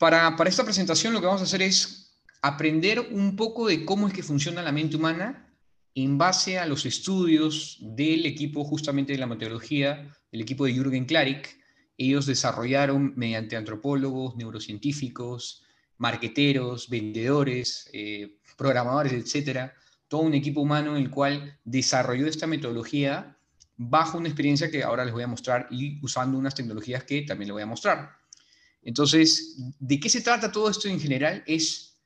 [0.00, 4.14] Para, esta presentación lo que vamos a hacer es aprender un poco de cómo es
[4.14, 5.54] que funciona la mente humana
[5.94, 11.04] en base a los estudios del equipo justamente de la meteorología, el equipo de Jürgen
[11.04, 11.54] Klarik.
[11.98, 15.64] Ellos desarrollaron mediante antropólogos, neurocientíficos,
[15.98, 19.74] marqueteros, vendedores, eh, programadores, etcétera,
[20.08, 23.36] todo un equipo humano en el cual desarrolló esta metodología
[23.76, 27.48] bajo una experiencia que ahora les voy a mostrar y usando unas tecnologías que también
[27.48, 28.19] les voy a mostrar.
[28.82, 31.42] Entonces, ¿de qué se trata todo esto en general?
[31.46, 32.00] Es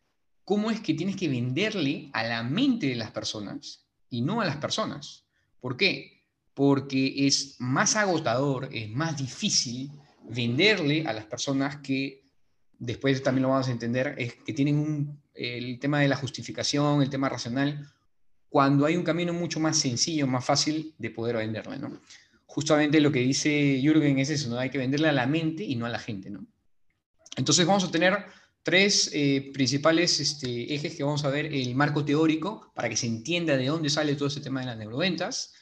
[0.45, 4.45] cómo es que tienes que venderle a la mente de las personas y no a
[4.45, 5.24] las personas.
[5.60, 6.24] ¿Por qué?
[6.52, 9.91] Porque es más agotador, es más difícil
[10.29, 12.24] venderle a las personas que,
[12.79, 17.10] después también lo vamos a entender, es que tienen el tema de la justificación, el
[17.10, 17.91] tema racional,
[18.48, 21.98] cuando hay un camino mucho más sencillo, más fácil de poder venderle, ¿no?
[22.46, 24.59] Justamente lo que dice Jürgen es eso, ¿no?
[24.59, 26.46] Hay que venderle a la mente y no a la gente, ¿no?
[27.37, 28.24] Entonces vamos a tener
[28.62, 33.07] tres eh, principales este, ejes que vamos a ver, el marco teórico, para que se
[33.07, 35.52] entienda de dónde sale todo ese tema de las neuroventas.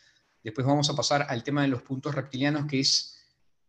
[0.42, 3.18] Después vamos a pasar al tema de los puntos reptilianos, que es,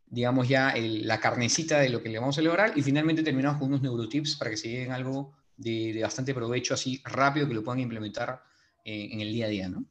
[0.06, 2.74] digamos, ya la carnecita de lo que le vamos a elaborar.
[2.76, 7.02] Y finalmente terminamos con unos neurotips para que se lleven algo de, bastante provecho, así
[7.04, 8.44] rápido, que lo puedan implementar
[8.86, 9.70] eh, en el día a día.
[9.70, 9.84] ¿no?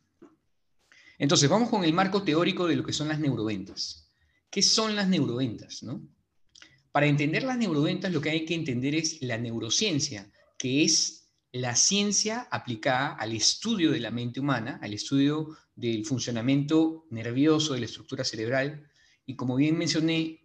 [1.19, 4.13] Entonces, vamos con el marco teórico de lo que son las neuroventas.
[4.51, 5.83] ¿Qué son las neuroventas?
[5.83, 6.01] ¿no?
[6.93, 11.75] Para entender las neuroventas lo que hay que entender es la neurociencia, que es la
[11.75, 17.87] ciencia aplicada al estudio de la mente humana, al estudio del funcionamiento nervioso, de la
[17.87, 18.91] estructura cerebral.
[19.25, 20.41] Y como bien mencioné,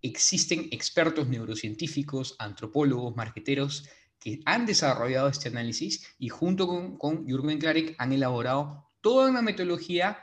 [0.00, 3.88] existen expertos neurocientíficos, antropólogos, marqueteros,
[4.20, 9.42] que han desarrollado este análisis y junto con, con Jürgen Klarik han elaborado toda una
[9.42, 10.18] metodología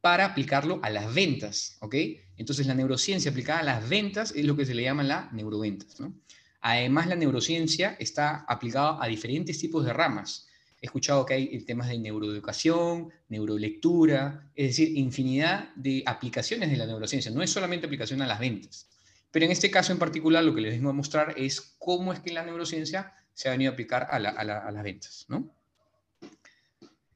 [0.00, 1.94] para aplicarlo a las ventas, ¿ok?
[2.42, 5.96] Entonces la neurociencia aplicada a las ventas es lo que se le llama la neuroventas.
[6.60, 10.48] Además, la neurociencia está aplicada a diferentes tipos de ramas.
[10.80, 16.86] He escuchado que hay temas de neuroeducación, neurolectura, es decir, infinidad de aplicaciones de la
[16.86, 17.30] neurociencia.
[17.30, 18.88] No es solamente aplicación a las ventas.
[19.30, 22.18] Pero en este caso en particular, lo que les vengo a mostrar es cómo es
[22.18, 25.48] que la neurociencia se ha venido a aplicar a, a las ventas, ¿no?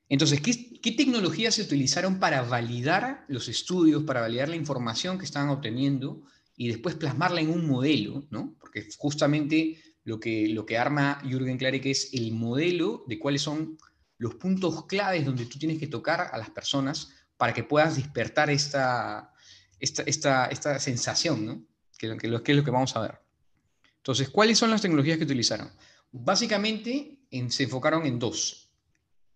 [0.09, 5.49] Entonces, ¿qué, tecnologías se utilizaron para validar los estudios, para validar la información que estaban
[5.49, 6.23] obteniendo
[6.57, 8.25] y después plasmarla en un modelo?
[8.31, 8.55] ¿no?
[8.61, 13.77] Porque justamente lo que, lo que arma Jürgen Klarik es el modelo de cuáles son
[14.19, 18.49] los puntos claves donde tú tienes que tocar a las personas para que puedas despertar
[18.49, 19.33] esta,
[19.81, 21.67] esta, esta, esta sensación, ¿no?
[21.99, 23.21] que, que, que, es lo que vamos a ver.
[23.97, 25.69] Entonces, ¿cuáles son las tecnologías que utilizaron?
[26.13, 27.19] Básicamente
[27.49, 28.66] se enfocaron en dos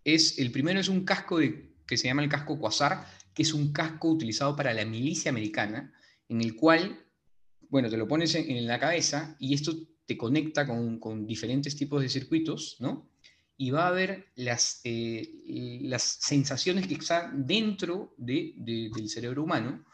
[0.05, 3.73] es, el primero es un casco que se llama el casco Quasar, que es un
[3.73, 5.93] casco utilizado para la milicia americana,
[6.29, 7.05] en el cual,
[7.69, 9.75] bueno, te lo pones en, la cabeza y esto
[10.07, 13.09] te conecta con, diferentes tipos de circuitos, ¿no?
[13.57, 19.85] Y va a ver las, eh, las sensaciones que están dentro de, del cerebro humano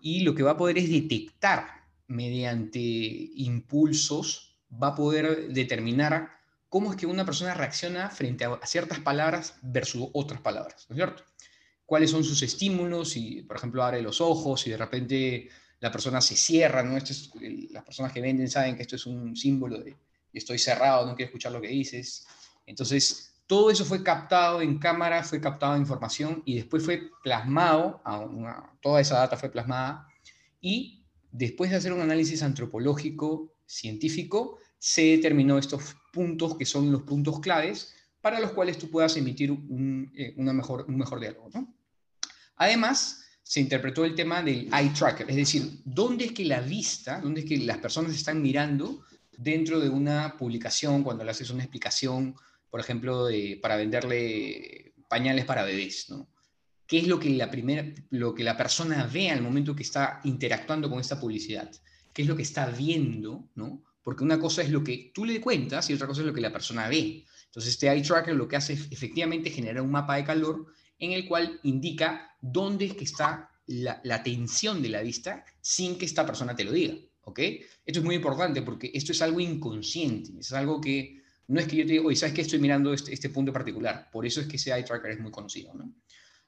[0.00, 1.68] y lo que va a poder es detectar
[2.06, 6.37] mediante impulsos, va a poder determinar
[6.68, 10.98] cómo es que una persona reacciona frente a ciertas palabras versus otras palabras, ¿no es
[10.98, 11.24] cierto?
[11.86, 13.10] ¿Cuáles son sus estímulos?
[13.10, 15.48] Si, por ejemplo, abre los ojos y de repente
[15.80, 16.98] la persona se cierra, ¿no?
[17.70, 19.96] las personas que venden saben que esto es un símbolo de
[20.32, 22.26] estoy cerrado, no quiero escuchar lo que dices.
[22.66, 28.02] Entonces, todo eso fue captado en cámara, fue captado en información y después fue plasmado,
[28.80, 30.06] toda esa data fue plasmada
[30.60, 31.02] y
[31.32, 37.40] después de hacer un análisis antropológico, científico, se determinó estos puntos que son los puntos
[37.40, 41.50] claves para los cuales tú puedas emitir un, eh, mejor, un mejor diálogo.
[42.56, 47.20] Además, se interpretó el tema del eye tracker, es decir, dónde es que la vista,
[47.20, 49.04] dónde es que las personas están mirando
[49.36, 52.34] dentro de una publicación, cuando le haces una explicación,
[52.68, 56.28] por ejemplo, de, para venderle pañales para bebés, ¿no?
[56.86, 60.20] ¿Qué es lo que, la primera, lo que la persona ve al momento que está
[60.24, 61.70] interactuando con esta publicidad?
[62.14, 63.82] ¿Qué es lo que está viendo, ¿no?
[64.08, 66.40] Porque una cosa es lo que tú le cuentas y otra cosa es lo que
[66.40, 67.26] la persona ve.
[67.44, 70.64] Entonces, este eye tracker lo que hace es efectivamente generar un mapa de calor
[70.98, 76.06] en el cual indica dónde es que está la, tensión de la vista sin que
[76.06, 76.94] esta persona te lo diga.
[77.20, 77.38] ¿ok?
[77.84, 81.76] Esto es muy importante porque esto es algo inconsciente, es algo que no es que
[81.76, 82.40] yo te diga, oye, ¿sabes qué?
[82.40, 84.08] Estoy mirando este, este punto particular.
[84.10, 85.74] Por eso es que ese eye tracker es muy conocido.
[85.74, 85.92] ¿no?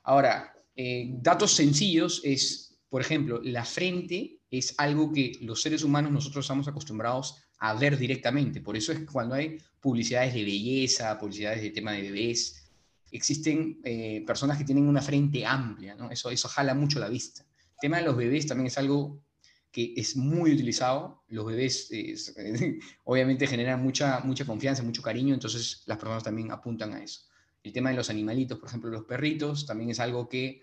[0.04, 6.10] Ahora, eh, datos sencillos es, por ejemplo, la frente es algo que los seres humanos
[6.10, 8.60] nosotros estamos acostumbrados a ver directamente.
[8.60, 12.69] Por eso es cuando hay publicidades de belleza, publicidades de tema de bebés,
[13.12, 15.96] existen eh, personas que tienen una frente amplia.
[16.10, 17.42] Eso, eso jala mucho la vista.
[17.75, 19.22] El tema de los bebés también es algo
[19.70, 21.22] que es muy utilizado.
[21.28, 21.90] Los bebés
[23.04, 27.22] obviamente generan mucha, mucha confianza, mucho cariño, entonces las personas también apuntan a eso.
[27.62, 30.62] El tema de los animalitos, por ejemplo, los perritos, también es algo que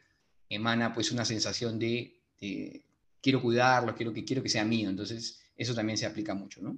[0.50, 4.90] emana pues una sensación de, quiero cuidarlo, quiero que, quiero que sea mío.
[4.90, 6.78] Entonces, eso también se aplica mucho, ¿no?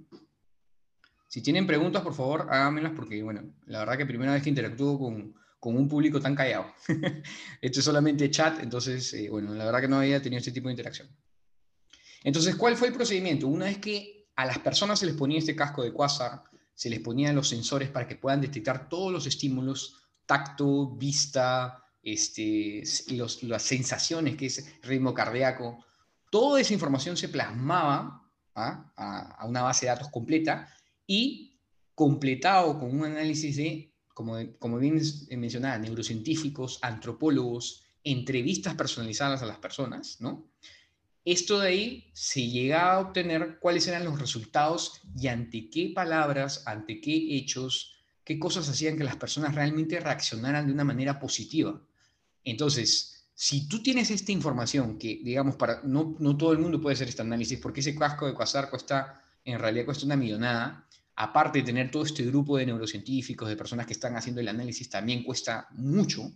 [1.27, 4.97] Si tienen preguntas, por favor, háganmelas porque, bueno, la verdad que primera vez que interactúo
[4.97, 6.73] con, con un público tan callado.
[7.61, 10.69] Esto es solamente chat, entonces, eh, bueno, la verdad que no había tenido este tipo
[10.69, 11.07] de interacción.
[12.23, 13.47] Entonces, ¿cuál fue el procedimiento?
[13.47, 16.99] Una vez que a las personas se les ponía este casco de quasar, se les
[17.01, 22.83] ponían los sensores para que puedan detectar todos los estímulos, tacto, vista, este,
[23.41, 25.83] las sensaciones, que es ritmo cardíaco,
[26.29, 28.91] toda esa información se plasmaba ¿ah?
[28.95, 30.73] a, una base de datos completa
[31.05, 31.59] y
[31.95, 35.01] completado con un análisis de, como, como bien
[35.31, 40.49] mencionaba, neurocientíficos, antropólogos, entrevistas personalizadas a las personas, ¿no?
[41.25, 46.63] Esto de ahí se llegaba a obtener cuáles eran los resultados y ante qué palabras,
[46.65, 51.79] ante qué hechos, qué cosas hacían que las personas realmente reaccionaran de una manera positiva.
[52.51, 57.07] Entonces, si tú tienes esta información, que digamos, para, no, todo el mundo puede hacer
[57.07, 60.85] este análisis, porque ese casco de Quasar cuesta, en realidad cuesta una millonada,
[61.15, 64.89] aparte de tener todo este grupo de neurocientíficos, de personas que están haciendo el análisis,
[64.89, 66.33] también cuesta mucho,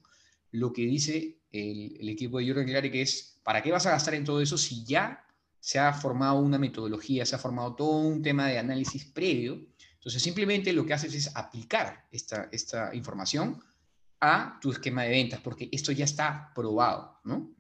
[0.52, 4.14] lo que dice el, equipo de Jürgen Clary, que es, ¿para qué vas a gastar
[4.14, 5.26] en todo eso si ya
[5.60, 9.60] se ha formado una metodología, se ha formado todo un tema de análisis previo?
[9.96, 13.62] Entonces, simplemente lo que haces es aplicar esta, esta información
[14.26, 17.54] a tu esquema de ventas, porque esto ya está probado, ¿no?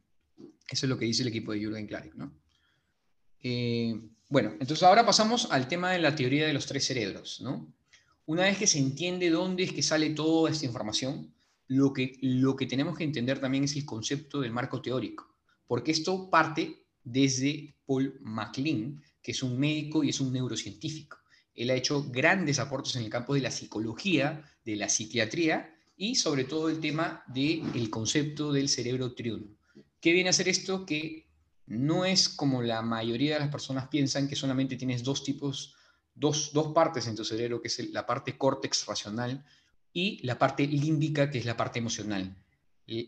[0.69, 2.31] Eso es lo que dice el equipo de Jürgen Klarik, ¿no?
[3.41, 3.99] Eh,
[4.29, 7.73] bueno, entonces ahora pasamos al tema de la teoría de los tres cerebros, ¿no?
[8.25, 11.33] Una vez que se entiende dónde es que sale toda esta información,
[11.67, 15.35] lo que, lo que tenemos que entender también es el concepto del marco teórico,
[15.67, 21.17] porque esto parte desde Paul MacLean, que es un médico y es un neurocientífico.
[21.53, 26.15] Él ha hecho grandes aportes en el campo de la psicología, de la psiquiatría y
[26.15, 29.47] sobre todo el tema del concepto del cerebro triuno.
[29.99, 30.85] ¿Qué viene a ser esto?
[30.85, 31.27] Que
[31.65, 35.75] no es como la mayoría de las personas piensan que solamente tienes dos tipos,
[36.13, 39.45] dos, dos partes en tu cerebro, que es la parte córtex racional
[39.93, 42.35] y la parte límbica, que es la parte emocional.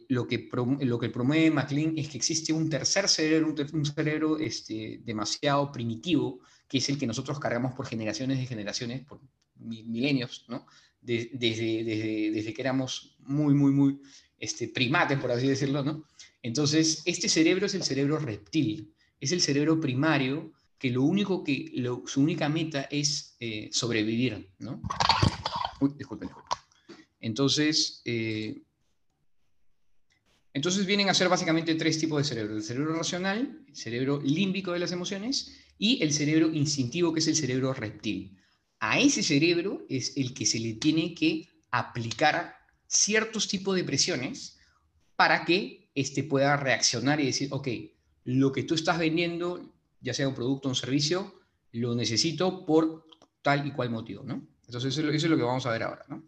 [0.08, 0.50] Lo que,
[0.82, 6.40] lo que promueve MacLean es que existe un tercer cerebro, un, cerebro este, demasiado primitivo,
[6.70, 9.20] que es el que nosotros cargamos por generaciones de generaciones, por
[9.56, 10.66] milenios, ¿no?
[11.06, 14.02] Desde, que éramos muy, muy, muy
[14.40, 16.06] este, primates, por así decirlo, ¿no?
[16.42, 21.72] Entonces, este cerebro es el cerebro reptil, es el cerebro primario que lo único que,
[22.06, 24.82] su única meta es eh, sobrevivir, ¿no?
[27.20, 28.62] Entonces, eh,
[30.54, 32.56] entonces vienen a ser básicamente tres tipos de cerebro.
[32.56, 37.28] El cerebro racional, el cerebro límbico de las emociones y el cerebro instintivo, que es
[37.28, 38.38] el cerebro reptil
[38.92, 42.56] a ese cerebro es el que se le tiene que aplicar
[42.86, 44.60] ciertos tipos de presiones
[45.16, 47.68] para que éste pueda reaccionar y decir, ok,
[48.26, 51.42] lo que tú estás vendiendo, ya sea un producto o un servicio,
[51.72, 53.08] lo necesito por
[53.42, 54.48] tal y cual motivo, ¿no?
[54.68, 56.24] Entonces eso, es lo que vamos a ver ahora, ¿no?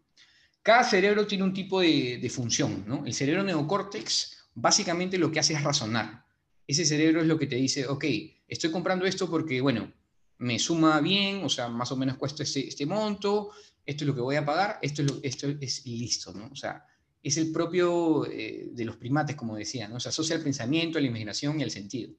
[0.64, 3.06] Cada cerebro tiene un tipo de, de función, ¿no?
[3.06, 6.26] El cerebro neocórtex básicamente lo que hace es razonar.
[6.66, 8.06] Ese cerebro es lo que te dice, ok,
[8.48, 9.94] estoy comprando esto porque, bueno,
[10.40, 13.52] me suma bien, o sea, más o menos cuesta este, este monto,
[13.86, 16.48] esto es lo que voy a pagar, esto es, lo, esto es listo, ¿no?
[16.52, 16.86] O sea,
[17.24, 20.00] es el propio eh, de los primates, como decía, ¿no?
[20.00, 22.14] Se asocia al pensamiento, a la imaginación y al sentido.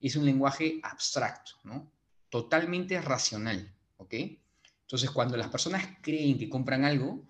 [0.00, 1.90] Es un lenguaje abstracto, ¿no?
[2.28, 4.14] Totalmente racional, ¿ok?
[4.82, 7.24] Entonces, cuando las personas creen que compran algo,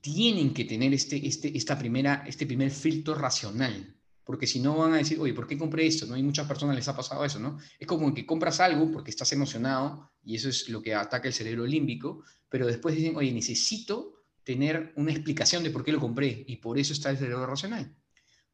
[0.00, 3.96] tienen que tener este, este, esta primera, este primer filtro racional,
[4.28, 6.04] porque si no van a decir, oye, ¿por qué compré esto?
[6.04, 6.12] ¿No?
[6.12, 7.58] hay muchas personas les ha pasado eso, ¿no?
[7.78, 11.32] Es como que compras algo porque estás emocionado y eso es lo que ataca el
[11.32, 16.44] cerebro límbico, pero después dicen, oye, necesito tener una explicación de por qué lo compré
[16.46, 17.96] y por eso está el cerebro racional.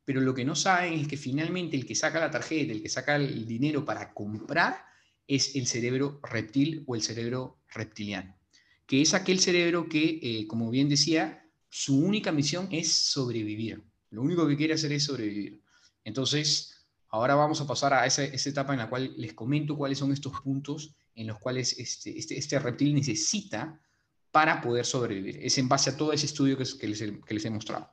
[0.05, 2.89] Pero lo que no saben es que finalmente el que saca la tarjeta, el que
[2.89, 4.77] saca el dinero para comprar,
[5.27, 8.37] es el cerebro reptil o el cerebro reptiliano,
[8.87, 13.83] que es aquel cerebro que, eh, como bien decía, su única misión es sobrevivir.
[14.11, 15.64] Lo único que quiere hacer es sobrevivir.
[16.05, 20.13] Entonces, ahora vamos a pasar a esa, etapa en la cual les comento cuáles son
[20.13, 23.81] estos puntos en los cuales este, este, este, reptil necesita
[24.31, 25.39] para poder sobrevivir.
[25.43, 27.89] Es en base a todo ese estudio que, les, he mostrado.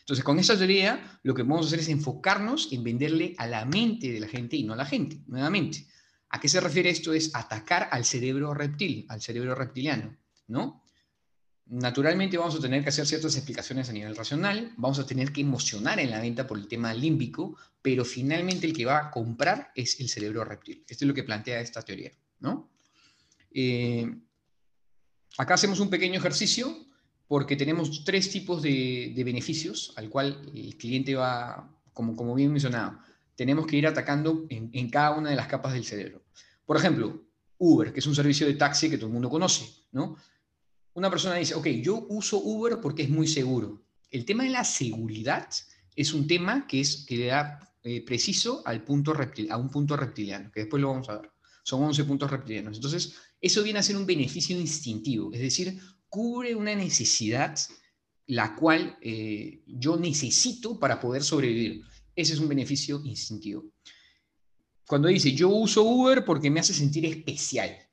[0.00, 4.10] Entonces, con esta teoría, lo que a hacer es enfocarnos en venderle a la mente
[4.10, 5.86] de la gente y no a la gente, nuevamente.
[6.30, 7.12] ¿A qué se refiere esto?
[7.12, 10.16] Es atacar al cerebro reptil, al cerebro reptiliano,
[10.48, 10.82] ¿no?
[11.68, 15.42] Naturalmente vamos a tener que hacer ciertas explicaciones a nivel racional, vamos a tener que
[15.42, 19.70] emocionar en la venta por el tema límbico, pero finalmente el que va a comprar
[19.74, 20.84] es el cerebro reptil.
[20.88, 22.70] Esto es lo que plantea esta teoría, ¿no?
[23.52, 24.10] Eh,
[25.36, 26.74] acá hacemos un pequeño ejercicio
[27.26, 32.98] porque tenemos tres tipos de, beneficios al cual el cliente va, como, como bien mencionado,
[33.36, 36.24] tenemos que ir atacando en, en cada una de las capas del cerebro.
[36.64, 37.24] Por ejemplo,
[37.58, 40.16] Uber, que es un servicio de taxi que todo el mundo conoce, ¿no?
[40.98, 43.84] Una persona dice, ok, yo uso Uber porque es muy seguro.
[44.10, 45.48] El tema de la seguridad
[45.94, 49.70] es un tema que, es, que le da eh, preciso al punto reptil, a un
[49.70, 51.30] punto reptiliano, que después lo vamos a ver.
[51.62, 52.78] Son 11 puntos reptilianos.
[52.78, 55.78] Entonces, eso viene a ser un beneficio instintivo, es decir,
[56.08, 57.56] cubre una necesidad
[58.26, 61.84] la cual eh, yo necesito para poder sobrevivir.
[62.16, 63.66] Ese es un beneficio instintivo.
[64.84, 67.87] Cuando dice, yo uso Uber porque me hace sentir especial.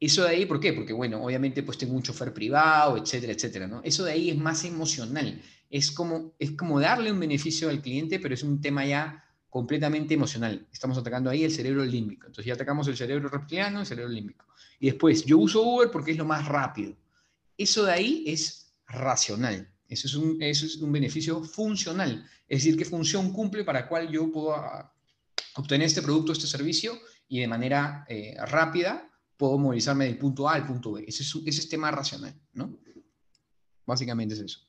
[0.00, 0.72] Eso de ahí, ¿por qué?
[0.72, 3.80] Porque, bueno, obviamente pues tengo un chofer privado, etcétera, etcétera, ¿no?
[3.82, 5.42] Eso de ahí es más emocional.
[5.70, 10.14] Es como, es como darle un beneficio al cliente, pero es un tema ya completamente
[10.14, 10.68] emocional.
[10.72, 12.26] Estamos atacando ahí el cerebro límbico.
[12.26, 14.46] Entonces ya atacamos el cerebro reptiliano, el cerebro límbico.
[14.78, 16.96] Y después, yo uso Uber porque es lo más rápido.
[17.56, 19.68] Eso de ahí es racional.
[19.88, 22.24] Eso es un, eso es un beneficio funcional.
[22.46, 24.94] Es decir, qué función cumple para cual yo puedo ah,
[25.56, 29.07] obtener este producto, este servicio y de manera eh, rápida
[29.38, 31.04] puedo movilizarme del punto A al punto B.
[31.06, 32.76] Ese es, ese tema racional, ¿no?
[33.86, 34.60] Básicamente es eso.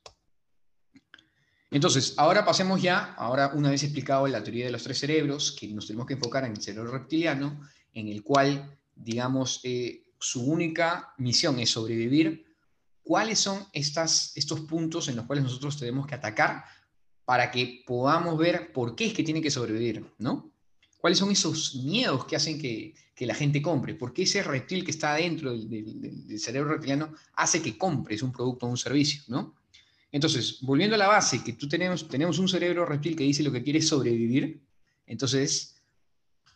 [1.71, 5.67] Entonces, ahora pasemos ya, ahora una vez explicado la teoría de los tres cerebros, que
[5.67, 7.59] nos tenemos que enfocar en el cerebro reptiliano,
[7.93, 12.45] en el cual, digamos, eh, su única misión es sobrevivir,
[13.03, 16.63] ¿cuáles son estas, estos puntos en los cuales nosotros tenemos que atacar
[17.25, 20.48] para que podamos ver por qué es que tiene que sobrevivir, ¿no?
[20.99, 23.95] ¿Cuáles son esos miedos que hacen que, la gente compre?
[23.95, 28.65] ¿Por qué ese reptil que está dentro del, cerebro reptiliano hace que compres un producto
[28.65, 29.23] o un servicio?
[29.27, 29.55] ¿no?
[30.11, 33.51] Entonces, volviendo a la base, que tú tenemos, tenemos un cerebro reptil que dice lo
[33.51, 34.61] que quiere sobrevivir,
[35.05, 35.81] entonces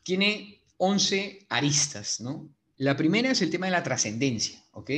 [0.04, 2.20] tiene 11 aristas.
[2.20, 2.50] ¿no?
[2.78, 4.64] La primera es el tema de la trascendencia.
[4.72, 4.92] ¿ok?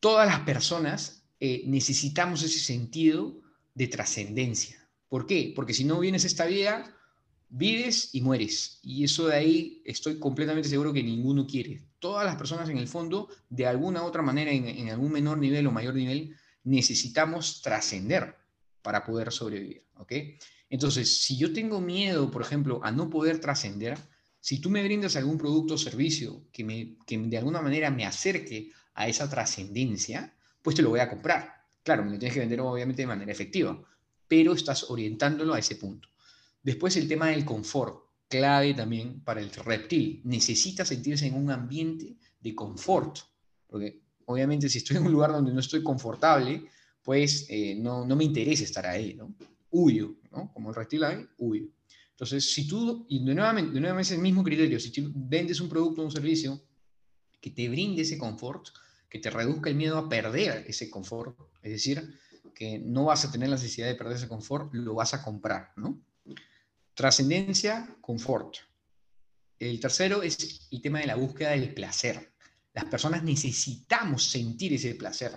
[0.00, 3.40] Todas las personas eh, necesitamos ese sentido
[3.74, 4.88] de trascendencia.
[5.08, 5.52] ¿Por qué?
[5.54, 6.94] Porque si no vienes esta vida
[7.48, 8.78] vives y mueres.
[8.82, 11.82] Y eso de ahí estoy completamente seguro que ninguno quiere.
[11.98, 15.66] Todas las personas en el fondo, de alguna u otra manera, en, algún menor nivel
[15.66, 18.36] o mayor nivel, necesitamos trascender
[18.82, 19.84] para poder sobrevivir.
[19.96, 20.12] ¿ok?
[20.70, 23.98] Entonces, si yo tengo miedo, por ejemplo, a no poder trascender,
[24.40, 28.06] si tú me brindas algún producto o servicio que, me, que de alguna manera me
[28.06, 31.54] acerque a esa trascendencia, pues te lo voy a comprar.
[31.82, 33.82] Claro, me lo tienes que vender obviamente de manera efectiva,
[34.26, 36.08] pero estás orientándolo a ese punto.
[36.62, 40.20] Después el tema del confort, clave también para el reptil.
[40.24, 43.18] Necesita sentirse en un ambiente de confort,
[43.66, 46.68] porque obviamente si estoy en un lugar donde no estoy confortable,
[47.02, 49.34] pues eh, no, no, me interesa estar ahí, ¿no?
[49.70, 50.52] Huyo, ¿no?
[50.52, 51.66] Como el reptil ahí, huyo.
[52.10, 55.60] Entonces, si tú, y de nuevamente, de nuevamente es el mismo criterio, si tú vendes
[55.60, 56.60] un producto o un servicio
[57.40, 58.68] que te brinde ese confort,
[59.08, 62.18] que te reduzca el miedo a perder ese confort, es decir,
[62.54, 65.72] que no vas a tener la necesidad de perder ese confort, lo vas a comprar,
[65.76, 66.02] ¿no?
[66.98, 68.56] Trascendencia, confort.
[69.56, 72.32] El tercero es el tema de la búsqueda del placer.
[72.74, 75.30] Las personas necesitamos sentir ese placer,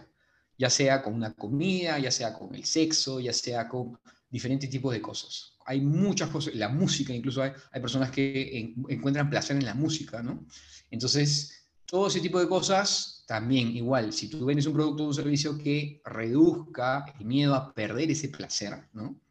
[0.57, 3.95] ya sea con una comida, ya sea con el sexo, ya sea con
[4.27, 5.53] diferentes tipos de cosas.
[5.67, 10.43] Hay muchas cosas, la música incluso hay, personas que encuentran placer en la música, ¿no?
[10.89, 15.13] Entonces, todo ese tipo de cosas, también igual, si tú vendes un producto o un
[15.13, 19.21] servicio que reduzca el miedo a perder ese placer, ¿no?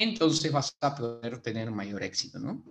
[0.00, 2.64] Entonces vas a poder tener mayor éxito, ¿no?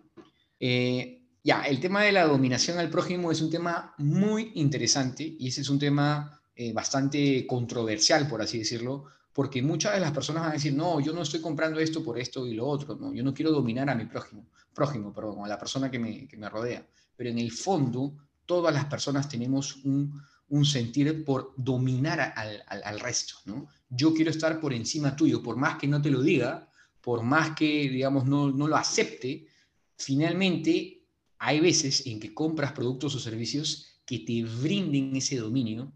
[0.60, 5.48] Eh, ya, el tema de la dominación al prójimo es un tema muy interesante y
[5.48, 10.42] ese es un tema eh, bastante controversial, por así decirlo, porque muchas de las personas
[10.42, 13.14] van a decir, no, yo no estoy comprando esto por esto y lo otro, no,
[13.14, 16.36] yo no quiero dominar a mi prójimo, prójimo, perdón, a la persona que me, que
[16.36, 16.86] me rodea.
[17.16, 18.16] Pero en el fondo,
[18.48, 20.20] todas las personas tenemos un,
[20.50, 23.68] un sentir por dominar al, al, al resto, ¿no?
[23.88, 26.69] Yo quiero estar por encima tuyo, por más que no te lo diga,
[27.02, 29.48] por más que, digamos, no, lo acepte,
[29.98, 31.04] finalmente
[31.38, 35.94] hay veces en que compras productos o servicios que te brinden ese dominio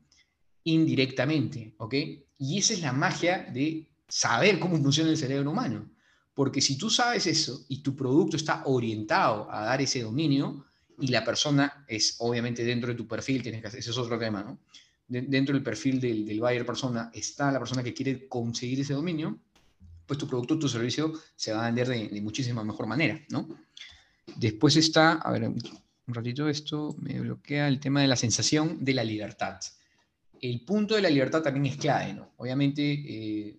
[0.64, 1.96] indirectamente, ¿ok?
[2.38, 5.90] Y esa es la magia de saber cómo funciona el cerebro humano.
[6.34, 10.66] Porque si tú sabes eso y tu producto está orientado a dar ese dominio
[11.00, 14.44] y la persona es obviamente dentro de tu perfil, tienes que ese es otro tema,
[14.44, 14.60] ¿no?
[15.08, 19.38] dentro del perfil del, del buyer persona está la persona que quiere conseguir ese dominio,
[20.14, 23.48] pues tu producto, tu servicio se va a vender de, muchísima mejor manera, ¿no?
[24.36, 28.94] Después está, a ver, un ratito esto me bloquea el tema de la sensación de
[28.94, 29.60] la libertad.
[30.40, 32.34] el punto de la libertad también es clave, ¿no?
[32.38, 33.58] Obviamente, eh,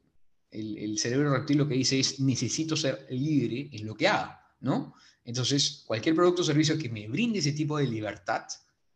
[0.51, 4.41] el, el, cerebro reptil lo que dice es, necesito ser libre en lo que haga,
[4.61, 4.95] ¿no?
[5.25, 8.45] Entonces, cualquier producto o servicio que me brinde ese tipo de libertad,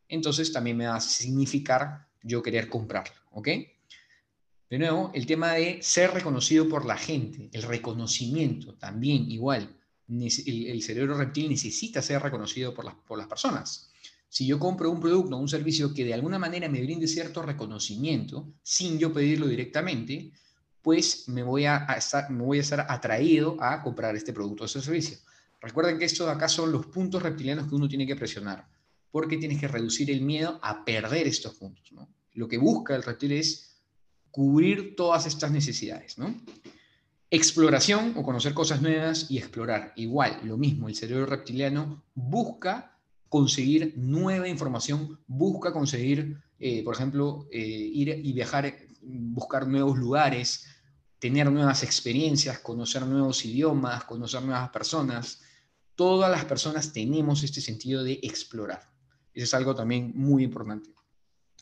[0.08, 3.48] entonces también me va a significar yo querer comprarlo, ¿ok?
[4.70, 9.74] De nuevo, el tema de ser reconocido por la gente, el reconocimiento también igual.
[10.08, 13.90] El, cerebro reptil necesita ser reconocido por las, por las personas.
[14.28, 17.42] Si yo compro un producto o un servicio que de alguna manera me brinde cierto
[17.42, 20.32] reconocimiento, sin yo pedirlo directamente,
[20.82, 24.66] pues me voy a, estar, me voy a estar atraído a comprar este producto o
[24.66, 25.18] ese servicio.
[25.60, 28.66] Recuerden que estos acá son los puntos reptilianos que uno tiene que presionar,
[29.10, 31.90] porque tienes que reducir el miedo a perder estos puntos.
[32.34, 33.67] Lo que busca el reptil es
[34.38, 36.16] cubrir todas estas necesidades.
[36.16, 36.32] ¿no?
[37.28, 39.92] Exploración o conocer cosas nuevas y explorar.
[39.96, 42.96] Igual, lo mismo, el cerebro reptiliano busca
[43.28, 50.66] conseguir nueva información, busca conseguir, eh, por ejemplo, eh, ir y viajar, buscar nuevos lugares,
[51.18, 55.42] tener nuevas experiencias, conocer nuevos idiomas, conocer nuevas personas.
[55.96, 58.82] Todas las personas tenemos este sentido de explorar.
[59.34, 60.90] Eso es algo también muy importante.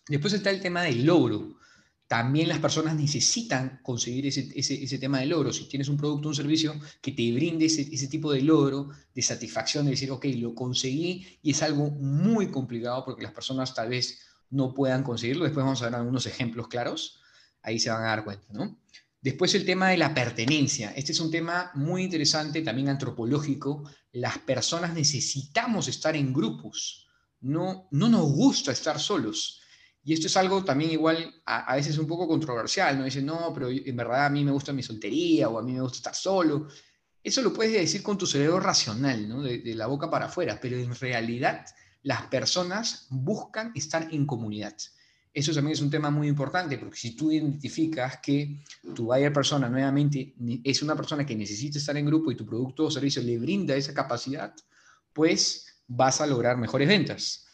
[0.06, 1.55] Después está el tema del logro
[2.06, 5.52] también las personas necesitan conseguir ese, tema de logro.
[5.52, 9.22] Si tienes un producto o un servicio que te brinde ese, tipo de logro, de
[9.22, 13.88] satisfacción, de decir, ok, lo conseguí y es algo muy complicado porque las personas tal
[13.88, 14.20] vez
[14.50, 15.44] no puedan conseguirlo.
[15.44, 17.20] Después vamos a ver algunos ejemplos claros.
[17.62, 18.78] Ahí se van a dar cuenta, ¿no?
[19.20, 20.92] Después el tema de la pertenencia.
[20.92, 23.82] Este es un tema muy interesante, también antropológico.
[24.12, 27.08] Las personas necesitamos estar en grupos.
[27.40, 29.60] No, no nos gusta estar solos.
[30.06, 33.04] Y esto es algo también igual a, veces un poco controversial, ¿no?
[33.04, 35.80] Dicen, no, pero en verdad a mí me gusta mi soltería o a mí me
[35.80, 36.68] gusta estar solo.
[37.24, 39.42] Eso lo puedes decir con tu cerebro racional, ¿no?
[39.42, 41.66] De, la boca para afuera, pero en realidad
[42.04, 44.76] las personas buscan estar en comunidad.
[45.34, 48.62] Eso también es un tema muy importante, porque si tú identificas que
[48.94, 52.84] tu buyer persona nuevamente es una persona que necesita estar en grupo y tu producto
[52.84, 54.54] o servicio le brinda esa capacidad,
[55.12, 57.45] pues vas a lograr mejores ventas.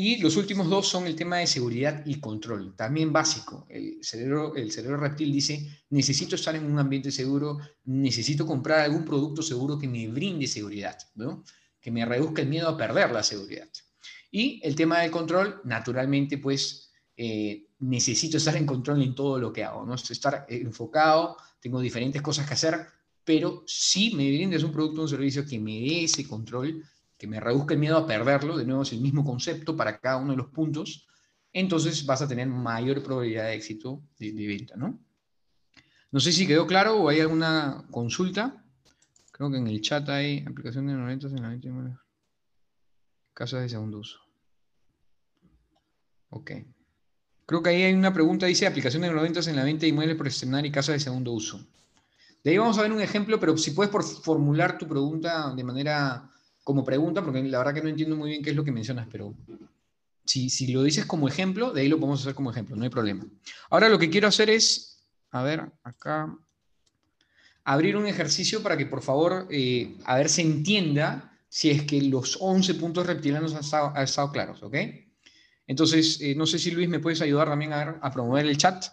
[0.00, 3.66] Y los últimos dos son el tema de seguridad y control, también básico.
[3.68, 9.04] El cerebro, el cerebro reptil dice, necesito estar en un ambiente seguro, necesito comprar algún
[9.04, 11.42] producto seguro que me brinde seguridad, ¿no?
[11.80, 13.68] que me reduzca el miedo a perder la seguridad.
[14.30, 19.52] Y el tema del control, naturalmente, pues eh, necesito estar en control en todo lo
[19.52, 19.96] que hago, ¿no?
[19.96, 22.86] estar enfocado, tengo diferentes cosas que hacer,
[23.24, 26.84] pero si me brindes un producto o un servicio que me dé ese control,
[27.18, 30.18] que me reduzca el miedo a perderlo, de nuevo es el mismo concepto para cada
[30.18, 31.08] uno de los puntos,
[31.52, 34.98] entonces vas a tener mayor probabilidad de éxito de, venta, ¿no?
[36.10, 38.64] No sé si quedó claro o hay alguna consulta.
[39.32, 42.04] Creo que en el chat hay aplicación de 90 en la venta
[43.34, 44.18] Casas de segundo uso.
[46.30, 46.52] Ok.
[47.46, 50.16] Creo que ahí hay una pregunta, dice aplicación de 90 en la venta de inmuebles
[50.16, 51.66] por estrenar y casas de segundo uso.
[52.44, 55.64] De ahí vamos a ver un ejemplo, pero si puedes por formular tu pregunta de
[55.64, 56.30] manera
[56.68, 59.08] como pregunta, porque la verdad que no entiendo muy bien qué es lo que mencionas,
[59.10, 59.34] pero
[60.26, 62.90] si, si lo dices como ejemplo, de ahí lo podemos hacer como ejemplo, no hay
[62.90, 63.26] problema.
[63.70, 66.36] Ahora lo que quiero hacer es, a ver, acá,
[67.64, 72.02] abrir un ejercicio para que por favor, eh, a ver, se entienda si es que
[72.02, 74.76] los 11 puntos reptilianos han estado, claros, ¿ok?
[75.66, 78.84] Entonces, eh, no sé si Luis me puedes ayudar también a, promover el chat.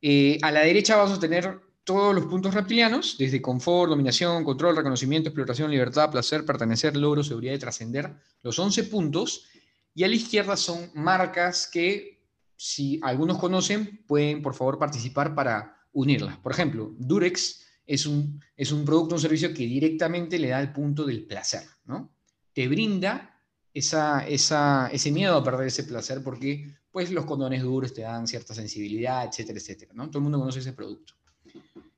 [0.00, 4.76] Eh, a la derecha vamos a tener todos los puntos reptilianos, desde confort, dominación, control,
[4.76, 9.46] reconocimiento, exploración, libertad, placer, pertenecer, logro, seguridad y trascender, los 11 puntos,
[9.94, 12.22] y a la izquierda son marcas que,
[12.56, 16.38] si algunos conocen, pueden por favor participar para unirlas.
[16.38, 20.72] Por ejemplo, Durex es un, es un producto, un servicio que directamente le da el
[20.72, 22.14] punto del placer, ¿no?
[22.52, 23.40] Te brinda
[23.74, 28.26] esa, esa, ese miedo a perder ese placer porque pues los condones duros te dan
[28.26, 30.08] cierta sensibilidad, etcétera, etcétera, ¿no?
[30.08, 31.14] Todo el mundo conoce ese producto.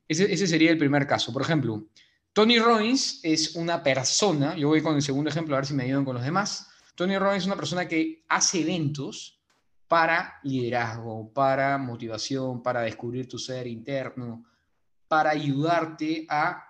[0.07, 1.33] Ese, sería el primer caso.
[1.33, 1.87] Por ejemplo,
[2.33, 5.83] Tony Robbins es una persona, yo voy con el segundo ejemplo a ver si me
[5.83, 6.69] ayudan con los demás.
[6.95, 9.39] Tony Robbins es una persona que hace eventos
[9.87, 14.45] para liderazgo, para motivación, para descubrir tu ser interno,
[15.07, 16.63] para ayudarte a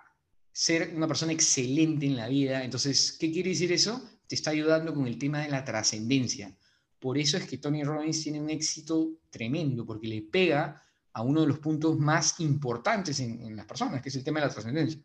[0.52, 2.64] ser una persona excelente en la vida.
[2.64, 4.02] Entonces, ¿qué quiere decir eso?
[4.26, 6.56] Te está ayudando con el tema de la trascendencia.
[6.98, 10.82] Por eso es que Tony Robbins tiene un éxito tremendo, porque le pega
[11.16, 14.48] a uno de los puntos más importantes en, las personas, que es el tema de
[14.48, 15.00] la trascendencia.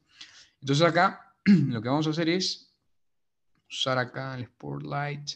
[0.59, 2.69] Entonces acá lo que vamos a hacer es
[3.69, 5.29] usar acá el Spotlight.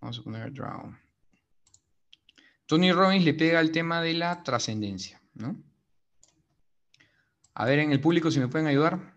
[0.00, 0.96] Vamos a poner Draw.
[2.64, 5.62] Tony Robbins le pega al tema de la trascendencia, ¿no?
[7.52, 9.14] A ver en el público si me pueden ayudar.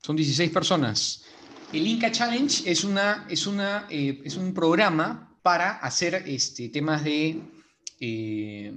[0.00, 1.24] Son 16 personas.
[1.72, 7.02] El Inca Challenge es, una, es, una, eh, es un programa para hacer este, temas
[7.02, 7.53] de,
[8.06, 8.74] eh,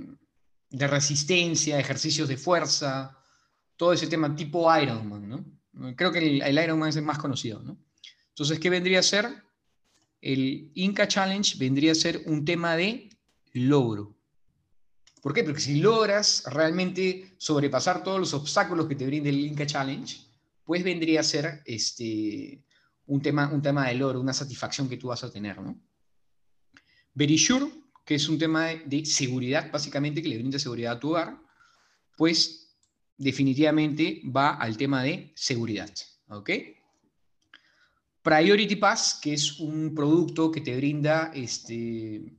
[0.70, 3.18] de resistencia, ejercicios de fuerza,
[3.76, 5.96] todo ese tema tipo Ironman, ¿no?
[5.96, 7.78] Creo que el, el Ironman es el más conocido, ¿no?
[8.30, 9.26] Entonces, ¿qué vendría a ser?
[10.22, 13.10] El Inca Challenge vendría a ser un tema de
[13.54, 14.16] logro.
[15.22, 15.44] ¿Por qué?
[15.44, 20.18] Porque si logras realmente sobrepasar todos los obstáculos que te brinda el Inca Challenge,
[20.64, 22.64] pues vendría a ser este,
[23.08, 25.82] un, tema, un tema de logro, una satisfacción que tú vas a tener, ¿no?
[27.14, 27.66] Verisure,
[28.08, 31.38] que es un tema de, seguridad, básicamente, que le brinda seguridad a tu hogar,
[32.16, 32.74] pues
[33.18, 35.92] definitivamente va al tema de seguridad,
[36.30, 36.50] ¿ok?
[38.22, 42.34] Priority Pass, que es un producto que te brinda este,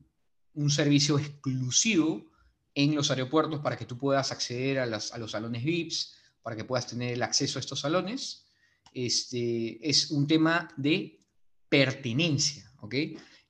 [0.55, 2.31] un servicio exclusivo
[2.75, 6.87] en los aeropuertos para que tú puedas acceder a, los salones VIPs, para que puedas
[6.87, 8.47] tener el acceso a estos salones.
[8.95, 11.21] Este, es un tema de
[11.69, 12.95] pertenencia, ¿ok?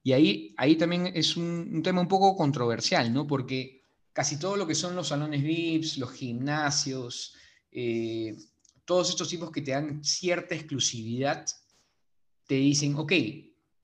[0.09, 3.27] Y ahí, ahí también es un, tema un poco controversial, ¿no?
[3.27, 3.83] Porque
[4.14, 7.35] casi todo lo que son los salones VIPs, los gimnasios,
[7.71, 8.35] eh,
[8.87, 11.44] todos estos tipos que te dan cierta exclusividad,
[12.47, 13.12] te dicen, ok,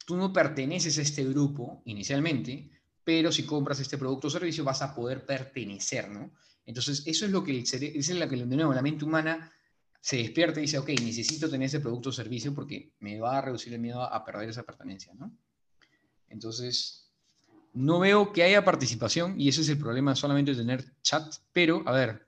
[0.06, 2.70] tú no perteneces a este grupo inicialmente,
[3.04, 6.32] pero si compras este producto o servicio vas a poder pertenecer, ¿no?
[6.64, 9.52] Entonces, eso es lo que es la que de nuevo, la mente humana
[10.00, 13.42] se despierta y dice, ok, necesito tener ese producto o servicio porque me va a
[13.42, 15.30] reducir el miedo a perder esa pertenencia, ¿no?
[16.34, 17.08] Entonces,
[17.72, 21.92] no veo que haya participación y ese es el problema solamente tener chat, pero, a
[21.92, 22.26] ver,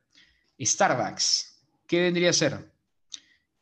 [0.58, 2.72] Starbucks, ¿qué vendría a ser?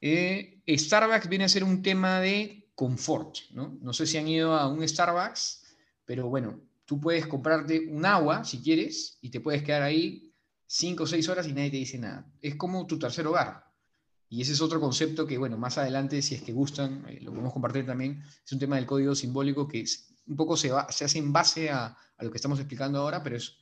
[0.00, 3.78] Eh, Starbucks viene a ser un tema de confort, ¿no?
[3.80, 5.62] No sé si han ido a un Starbucks,
[6.04, 10.30] pero bueno, tú puedes comprarte un agua si quieres y te puedes quedar ahí
[10.66, 12.30] cinco o seis horas y nadie te dice nada.
[12.42, 13.64] Es como tu tercer hogar.
[14.28, 17.30] Y ese es otro concepto que, bueno, más adelante, si es que gustan, eh, lo
[17.30, 18.22] podemos compartir también.
[18.44, 19.84] Es un tema del código simbólico que
[20.26, 23.36] un poco se, va, se hace en base a, lo que estamos explicando ahora, pero
[23.36, 23.56] es,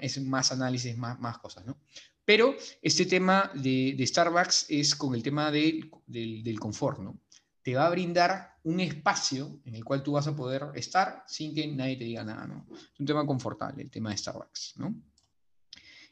[0.00, 1.78] es más análisis, más, más cosas, ¿no?
[2.24, 7.18] Pero este tema de, Starbucks es con el tema del, del confort, ¿no?
[7.62, 11.54] te va a brindar un espacio en el cual tú vas a poder estar sin
[11.54, 12.66] que nadie te diga nada, ¿no?
[12.70, 14.94] Es un tema confortable, el tema de Starbucks, ¿no?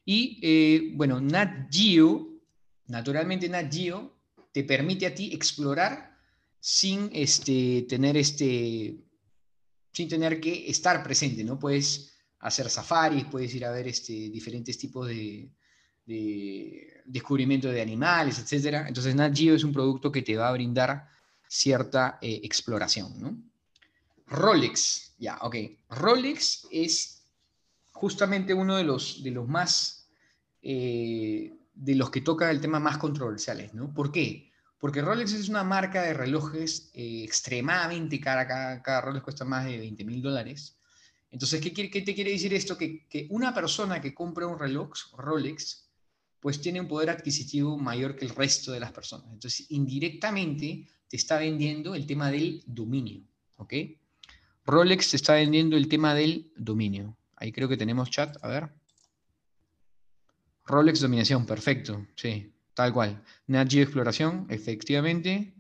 [0.04, 2.40] Y, eh, bueno, Nat Geo,
[2.86, 4.16] naturalmente Nat Geo
[4.52, 6.16] te permite a ti explorar
[6.60, 8.96] sin este, tener este,
[9.92, 11.58] sin tener que estar presente, ¿no?
[11.58, 15.50] Puedes hacer safaris, puedes ir a ver este, diferentes tipos de,
[16.06, 18.86] de descubrimiento de animales, etc.
[18.86, 21.08] Entonces, Nat es un producto que te va a brindar
[21.48, 23.36] cierta eh, exploración, ¿no?
[24.26, 25.56] Rolex, ya, ok.
[25.90, 27.22] Rolex es
[27.92, 30.08] justamente uno de los, de los más,
[30.62, 33.92] eh, de los que toca el tema más controversiales, ¿no?
[33.92, 34.47] ¿Por qué?
[34.78, 39.64] Porque Rolex es una marca de relojes eh, extremadamente cara, cada, cada, Rolex cuesta más
[39.66, 40.78] de 20 mil dólares.
[41.30, 42.78] Entonces, ¿qué, ¿qué, te quiere decir esto?
[42.78, 45.90] Que, que una persona que compra un reloj Rolex,
[46.40, 49.26] pues tiene un poder adquisitivo mayor que el resto de las personas.
[49.32, 53.22] Entonces, indirectamente, te está vendiendo el tema del dominio,
[53.56, 53.74] ¿ok?
[54.64, 57.16] Rolex te está vendiendo el tema del dominio.
[57.36, 58.68] Ahí creo que tenemos chat, a ver.
[60.66, 63.20] Rolex dominación, perfecto, sí, tal cual.
[63.48, 65.52] Nat exploración, efectivamente.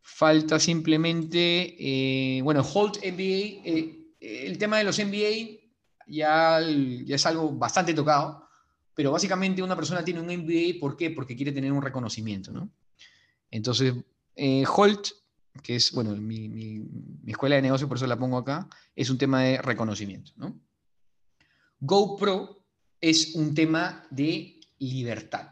[0.00, 5.60] Falta simplemente, eh, bueno, Holt MBA, eh, el tema de los MBA
[6.06, 8.48] ya, es algo bastante tocado,
[8.94, 11.10] pero básicamente una persona tiene un MBA, ¿por qué?
[11.10, 12.70] Porque quiere tener un reconocimiento, ¿no?
[13.50, 13.92] Entonces,
[14.34, 15.08] eh, Holt,
[15.62, 16.82] que es, bueno, mi,
[17.26, 20.32] escuela de negocio, por eso la pongo acá, es un tema de reconocimiento.
[20.36, 20.58] ¿no?
[21.78, 22.64] GoPro
[22.98, 25.50] es un tema de libertad.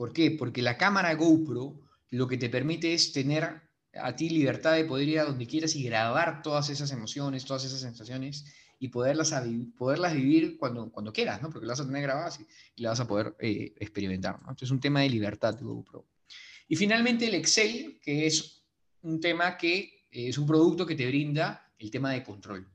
[0.00, 0.30] ¿Por qué?
[0.30, 3.60] Porque la cámara GoPro lo que te permite es tener
[3.92, 7.66] a ti libertad de poder ir a donde quieras y grabar todas esas emociones, todas
[7.66, 8.46] esas sensaciones
[8.78, 9.34] y poderlas,
[9.76, 11.50] poderlas vivir cuando, cuando quieras, ¿no?
[11.50, 12.40] Porque las vas a tener grabadas
[12.76, 14.36] y, las vas a poder eh, experimentar.
[14.36, 16.06] Entonces es un tema de libertad de GoPro.
[16.66, 18.64] Y finalmente el Excel, que es
[19.02, 22.66] un tema que eh, es un producto que te brinda el tema de control.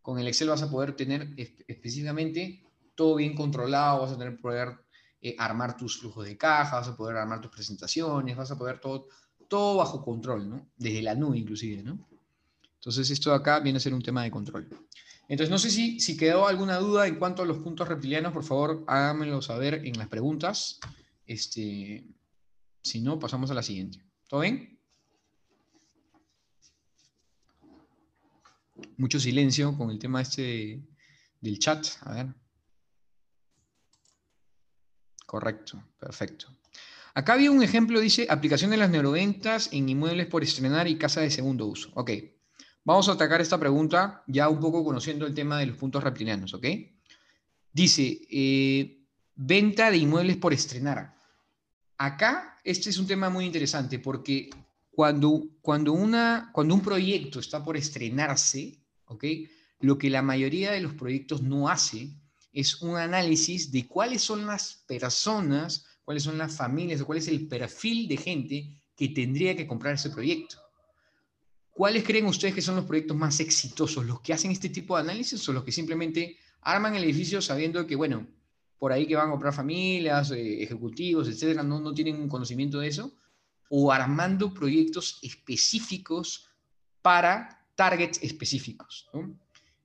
[0.00, 1.34] Con el Excel vas a poder tener
[1.66, 2.62] específicamente
[2.94, 4.78] todo bien controlado, vas a tener poder
[5.24, 8.80] eh, armar tus flujos de caja, vas a poder armar tus presentaciones, vas a poder
[8.80, 9.06] todo,
[9.48, 10.72] todo bajo control, ¿no?
[10.76, 11.80] desde la nube inclusive.
[11.84, 12.08] ¿no?
[12.74, 14.68] Entonces esto de acá viene a ser un tema de control.
[15.28, 18.42] Entonces no sé si, si quedó alguna duda en cuanto a los puntos reptilianos, por
[18.42, 20.80] favor háganmelo saber en las preguntas.
[21.24, 22.04] Este,
[22.82, 24.04] si no, pasamos a la siguiente.
[24.26, 24.76] ¿Todo bien?
[28.96, 30.82] Mucho silencio con el tema este
[31.40, 31.86] del chat.
[32.00, 32.41] A ver.
[35.32, 36.48] Correcto, perfecto.
[37.14, 41.22] Acá había un ejemplo, dice, aplicación de las neuroventas en inmuebles por estrenar y casa
[41.22, 41.90] de segundo uso.
[41.94, 42.10] Ok.
[42.84, 46.52] Vamos a atacar esta pregunta ya un poco conociendo el tema de los puntos reptilianos,
[46.52, 46.66] ¿ok?
[47.72, 51.16] Dice, eh, venta de inmuebles por estrenar.
[51.96, 54.50] Acá, este es un tema muy interesante porque
[54.90, 59.24] cuando, cuando, una, cuando un proyecto está por estrenarse, ¿ok?
[59.80, 62.10] Lo que la mayoría de los proyectos no hace
[62.52, 67.28] es un análisis de cuáles son las personas, cuáles son las familias o cuál es
[67.28, 70.58] el perfil de gente que tendría que comprar ese proyecto.
[71.70, 74.04] ¿Cuáles creen ustedes que son los proyectos más exitosos?
[74.04, 77.86] ¿Los que hacen este tipo de análisis o los que simplemente arman el edificio sabiendo
[77.86, 78.26] que, bueno,
[78.78, 82.80] por ahí que van a comprar familias, eh, ejecutivos, etcétera, no, no tienen un conocimiento
[82.80, 83.16] de eso?
[83.70, 86.50] ¿O armando proyectos específicos
[87.00, 89.08] para targets específicos?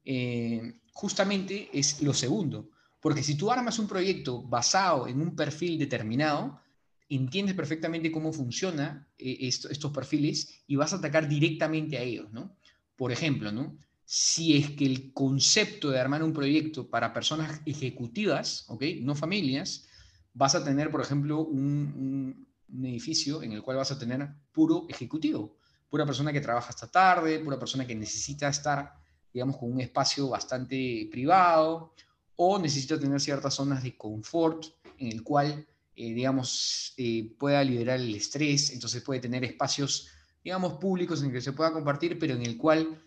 [0.04, 2.72] Eh, justamente es lo segundo.
[3.00, 6.60] Porque si tú armas un proyecto basado en un perfil determinado,
[7.08, 12.58] entiendes perfectamente cómo funciona eh, estos perfiles y vas a atacar directamente a ellos, ¿no?
[12.96, 13.78] Por ejemplo, ¿no?
[14.06, 18.84] Si es que el concepto de armar un proyecto para personas ejecutivas, ¿ok?
[19.02, 19.88] No familias,
[20.34, 24.88] vas a tener, por ejemplo, un, un edificio en el cual vas a tener puro
[24.90, 25.58] ejecutivo,
[25.90, 28.94] pura persona que trabaja hasta tarde, pura persona que necesita estar,
[29.34, 31.94] digamos, con un espacio bastante privado
[32.36, 34.66] o necesita tener ciertas zonas de confort
[34.98, 35.66] en el cual
[36.00, 40.10] eh, digamos, eh, pueda liberar el estrés, entonces puede tener espacios,
[40.44, 43.02] digamos, públicos en que se pueda compartir, pero en el cual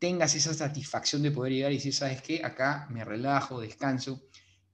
[0.00, 2.44] tengas esa satisfacción de poder llegar y decir, ¿sabes qué?
[2.44, 4.24] Acá me relajo, descanso.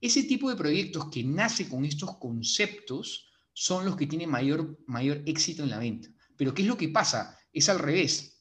[0.01, 5.21] Ese tipo de proyectos que nace con estos conceptos son los que tienen mayor, mayor
[5.27, 6.09] éxito en la venta.
[6.35, 7.37] Pero ¿qué es lo que pasa?
[7.53, 8.38] Es al revés.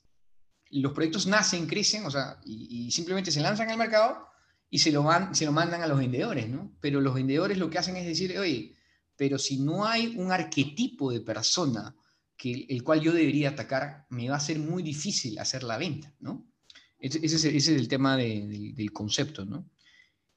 [0.71, 4.29] Los proyectos nacen, crecen, o sea, y, simplemente se lanzan al mercado
[4.71, 6.77] y se lo, van, se lo mandan a los vendedores, ¿no?
[6.81, 8.77] Pero los vendedores lo que hacen es decir, oye,
[9.17, 11.97] pero si no hay un arquetipo de persona
[12.37, 16.13] que, el cual yo debería atacar, me va a ser muy difícil hacer la venta,
[16.21, 16.47] ¿no?
[16.99, 19.69] Ese, es, el tema del concepto, ¿no?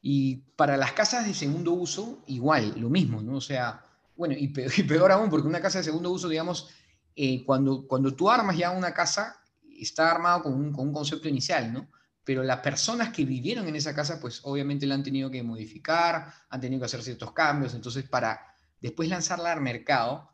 [0.01, 3.35] Y para las casas de segundo uso, igual, lo mismo, ¿no?
[3.37, 4.47] O sea, bueno, y
[4.87, 6.69] peor, aún, porque una casa de segundo uso, digamos,
[7.15, 9.40] eh, cuando, cuando tú armas ya una casa,
[9.83, 11.89] está armado con un, con un concepto inicial, ¿no?
[12.23, 16.31] pero las personas que vivieron en esa casa, pues obviamente la han tenido que modificar,
[16.49, 18.39] han tenido que hacer ciertos cambios, entonces para
[18.79, 20.29] después lanzarla al mercado,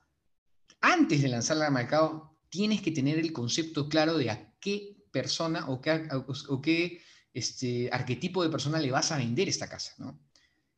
[0.81, 5.69] antes de lanzarla al mercado, tienes que tener el concepto claro de a qué persona
[5.69, 6.07] o qué,
[6.49, 7.01] o qué
[7.33, 10.19] este, arquetipo de persona le vas a vender esta casa, ¿no?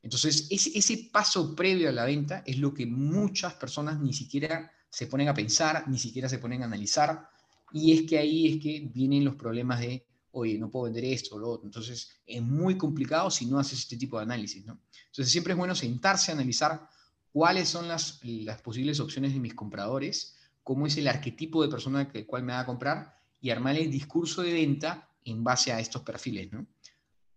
[0.02, 4.72] Entonces, ese, ese paso previo a la venta es lo que muchas personas ni siquiera
[4.90, 7.30] se ponen a pensar, ni siquiera se ponen a analizar,
[7.72, 11.36] y es que ahí es que vienen los problemas de, oye, no puedo vender esto
[11.36, 11.68] o lo otro.
[11.68, 14.80] Entonces, es muy complicado si no haces este tipo de análisis, ¿no?
[15.08, 16.88] Entonces, siempre es bueno sentarse a analizar
[17.32, 22.08] cuáles son las, las posibles opciones de mis compradores, cómo es el arquetipo de persona
[22.08, 25.80] que cual me va a comprar y armar el discurso de venta en base a
[25.80, 26.66] estos perfiles, ¿no?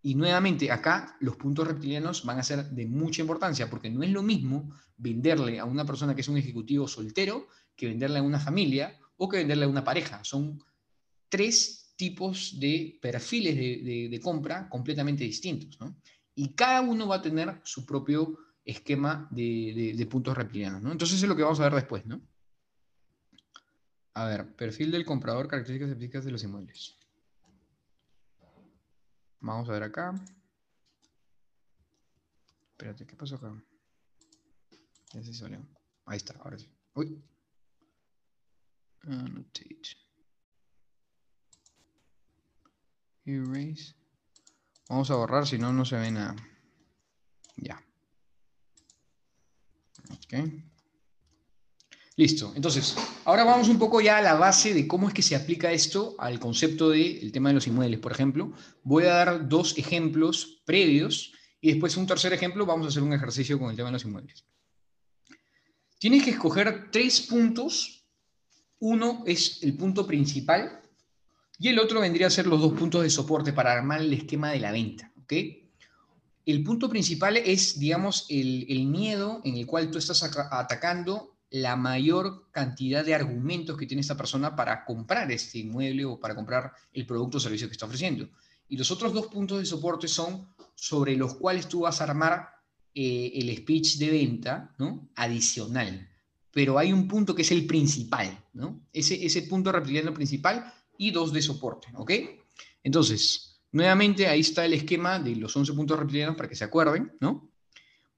[0.04, 4.10] Y nuevamente, acá los puntos reptilianos van a ser de mucha importancia porque no es
[4.10, 8.40] lo mismo venderle a una persona que es un ejecutivo soltero que venderle a una
[8.40, 10.24] familia o que venderle a una pareja.
[10.24, 10.58] Son
[11.28, 15.78] tres tipos de perfiles de, compra completamente distintos.
[16.34, 20.90] Y cada uno va a tener su propio esquema de, puntos reptilianos, ¿no?
[20.90, 22.20] Entonces es lo que vamos a ver después, ¿no?
[24.14, 26.96] A ver, perfil del comprador, características específicas de los inmuebles.
[29.38, 30.12] Vamos a ver acá.
[32.72, 33.54] Espérate, ¿qué pasó acá?
[35.12, 35.64] Ya se salió.
[36.06, 36.68] Ahí está, ahora sí.
[36.94, 37.22] Uy.
[39.04, 39.96] Annotate.
[43.24, 43.94] Erase.
[44.88, 46.36] Vamos a borrar, si no, no se ve nada.
[47.56, 47.82] Ya.
[52.16, 52.52] Listo.
[52.54, 55.72] Entonces, ahora vamos un poco ya a la base de cómo es que se aplica
[55.72, 58.00] esto al concepto del tema de los inmuebles.
[58.00, 62.88] Por ejemplo, voy a dar dos ejemplos previos y después un tercer ejemplo vamos a
[62.90, 64.44] hacer un ejercicio con el tema de los inmuebles.
[65.98, 68.01] Tienes que escoger tres puntos.
[68.84, 70.80] Uno es el punto principal
[71.56, 74.50] y el otro vendría a ser los dos puntos de soporte para armar el esquema
[74.50, 75.12] de la venta.
[75.22, 75.32] ¿ok?
[76.46, 82.50] el punto principal es, digamos, el, miedo en el cual tú estás atacando la mayor
[82.50, 87.06] cantidad de argumentos que tiene esta persona para comprar este inmueble o para comprar el
[87.06, 88.28] producto o servicio que está ofreciendo.
[88.68, 92.48] Y los otros dos puntos de soporte son sobre los cuales tú vas a armar
[92.92, 95.08] eh, el speech de venta ¿no?
[95.14, 96.08] adicional.
[96.52, 98.80] Pero hay un punto que es el principal, ¿no?
[98.92, 102.12] Ese, ese punto reptiliano principal y dos de soporte, ¿ok?
[102.82, 107.16] Entonces, Nuevamente, ahí está el esquema de los 11 puntos reptilianos para que se acuerden,
[107.20, 107.50] ¿no?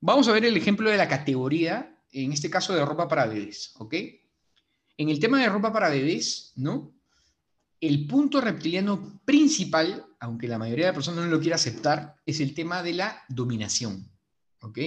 [0.00, 3.72] Vamos a ver el ejemplo de la categoría, en este caso de ropa para bebés,
[3.78, 3.94] ¿ok?
[4.96, 6.92] En el tema de ropa para bebés, ¿no?
[7.80, 12.54] el punto reptiliano principal, aunque la mayoría de personas no lo quiera aceptar, es el
[12.54, 14.10] tema de la dominación.
[14.62, 14.78] ¿ok?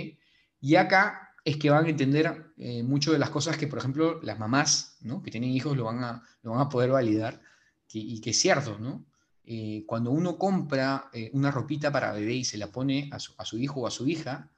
[0.62, 4.19] Y acá es que van a entender eh, mucho de las cosas que, por ejemplo,
[4.21, 5.23] las mamás ¿no?
[5.23, 7.41] que tienen hijos lo van a, lo van a poder validar,
[7.89, 9.05] y que es cierto, ¿no?
[9.45, 13.33] Eh, cuando uno compra eh, una ropita para bebé y se la pone a su,
[13.38, 14.51] a su hijo o a su hija,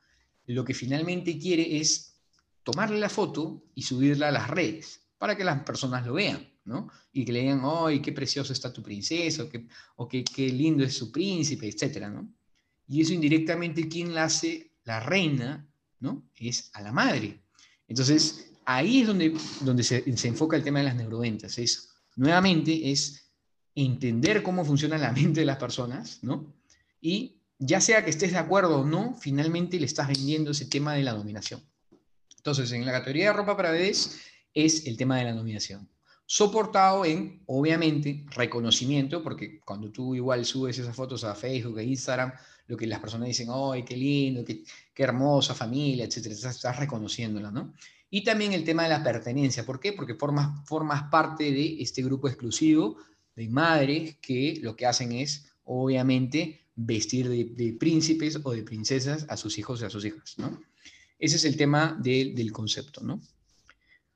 [0.48, 2.16] lo que finalmente quiere es
[2.64, 6.90] tomarle la foto y subirla a las redes para que las personas lo vean, ¿no?
[7.14, 9.44] Y que le digan, ¡ay, qué precioso está tu princesa!
[9.44, 12.34] O, qué, o qué, qué, lindo es su príncipe, etcétera, ¿no?
[12.88, 14.72] Y eso indirectamente, ¿quién la hace?
[14.86, 15.69] La reina,
[16.00, 16.30] ¿no?
[16.36, 17.42] Es a la madre.
[17.88, 21.58] Entonces, ahí es donde, donde se, se enfoca el tema de las neuroventas.
[21.58, 23.32] Es, nuevamente, es
[23.76, 26.54] entender cómo funciona la mente de las personas, ¿no?
[27.02, 30.94] Y ya sea que estés de acuerdo o no, finalmente le estás vendiendo ese tema
[30.94, 31.62] de la dominación.
[32.38, 34.22] Entonces, en la categoría de ropa para bebés
[34.54, 35.90] es el tema de la dominación.
[36.26, 42.32] Soportado en, obviamente, reconocimiento, porque cuando tú igual subes esas fotos a Facebook, a Instagram,
[42.70, 46.36] lo que las personas dicen, ¡ay, qué lindo, qué, qué hermosa familia, etcétera!
[46.36, 47.74] Estás, reconociéndola, ¿no?
[48.12, 49.66] Y también el tema de la pertenencia.
[49.66, 49.92] ¿Por qué?
[49.94, 52.98] Porque formas, formas parte de este grupo exclusivo
[53.36, 59.36] de madres que lo que hacen es, obviamente, vestir de, príncipes o de princesas a
[59.36, 60.62] sus hijos y a sus hijas, ¿no?
[61.18, 63.20] Ese es el tema del concepto, ¿no?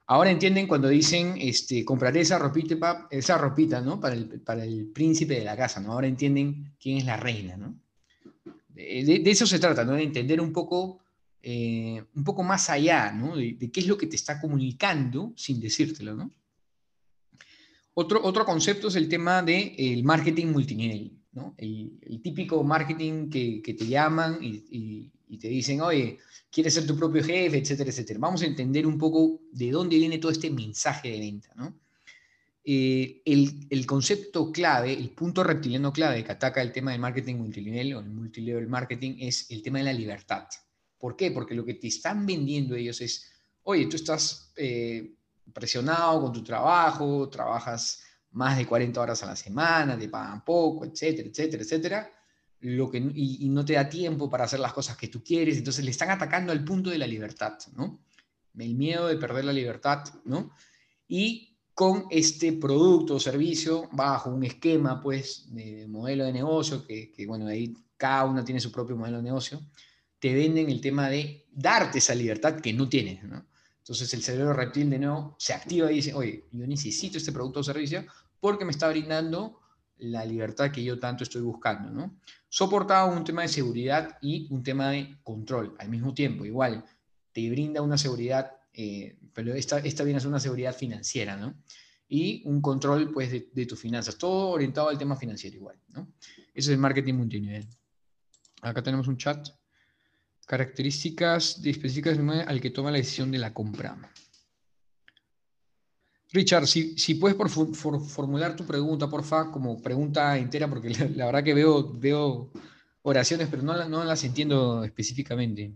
[0.05, 3.99] Ahora entienden cuando dicen, este, compraré esa ropita, esa ropita, ¿no?
[3.99, 5.93] Para el, para el príncipe de la casa, ¿no?
[5.93, 7.82] Ahora entienden quién es la reina, ¿no?
[8.73, 9.93] De, eso se trata, ¿no?
[9.93, 10.99] De entender un poco,
[11.41, 13.35] eh, un poco más allá, ¿no?
[13.35, 16.31] De, de, qué es lo que te está comunicando sin decírtelo, ¿no?
[17.95, 21.53] Otro, otro concepto es el tema del el marketing multinivel, ¿no?
[21.57, 26.19] el, típico marketing que, que te llaman y, y, te dicen, oye,
[26.51, 28.19] quieres ser tu propio jefe, etcétera, etcétera.
[28.19, 31.49] Vamos a entender un poco de dónde viene todo este mensaje de venta.
[31.55, 31.73] ¿no?
[32.65, 37.93] Eh, el, concepto clave, el punto reptiliano clave que ataca el tema del marketing multinivel
[37.95, 40.47] o el multilevel marketing es el tema de la libertad.
[40.97, 41.31] ¿Por qué?
[41.31, 43.31] Porque lo que te están vendiendo ellos es,
[43.63, 44.53] oye, tú estás...
[44.55, 45.17] Eh,
[45.51, 50.85] presionado con tu trabajo, trabajas más de 40 horas a la semana, te pagan poco,
[50.85, 52.11] etcétera, etcétera, etcétera,
[52.61, 55.83] lo que, y, no te da tiempo para hacer las cosas que tú quieres, entonces
[55.83, 58.05] le están atacando al punto de la libertad, ¿no?
[58.57, 60.51] El miedo de perder la libertad, ¿no?
[61.07, 67.25] Y con este producto o servicio bajo un esquema, pues, de modelo de negocio, que,
[67.27, 69.59] bueno, ahí cada uno tiene su propio modelo de negocio,
[70.19, 73.45] te venden el tema de darte esa libertad que no tienes, ¿no?
[73.79, 77.59] Entonces el cerebro reptil de nuevo se activa y dice, oye, yo necesito este producto
[77.59, 78.05] o servicio
[78.39, 79.59] porque me está brindando
[79.97, 82.17] la libertad que yo tanto estoy buscando, ¿no?
[82.47, 86.45] Soportado un tema de seguridad y un tema de control al mismo tiempo.
[86.45, 86.85] Igual,
[87.33, 91.55] te brinda una seguridad, eh, pero esta, esta viene a ser una seguridad financiera, ¿no?
[92.07, 94.17] Y un control, pues, de, de tus finanzas.
[94.17, 96.13] Todo orientado al tema financiero igual, ¿no?
[96.53, 97.67] Ese es el marketing multinivel.
[98.61, 99.49] Acá tenemos un chat.
[100.45, 103.97] Características específicas al que toma la decisión de la compra.
[106.33, 111.43] Richard, si, si puedes por, formular tu pregunta, porfa, como pregunta entera, porque la, verdad
[111.43, 112.51] que veo, veo
[113.03, 115.73] oraciones, pero no, no, las entiendo específicamente.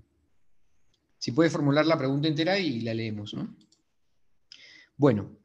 [1.17, 3.55] Si puedes formular la pregunta entera y la leemos, ¿no?
[4.95, 5.37] Bueno,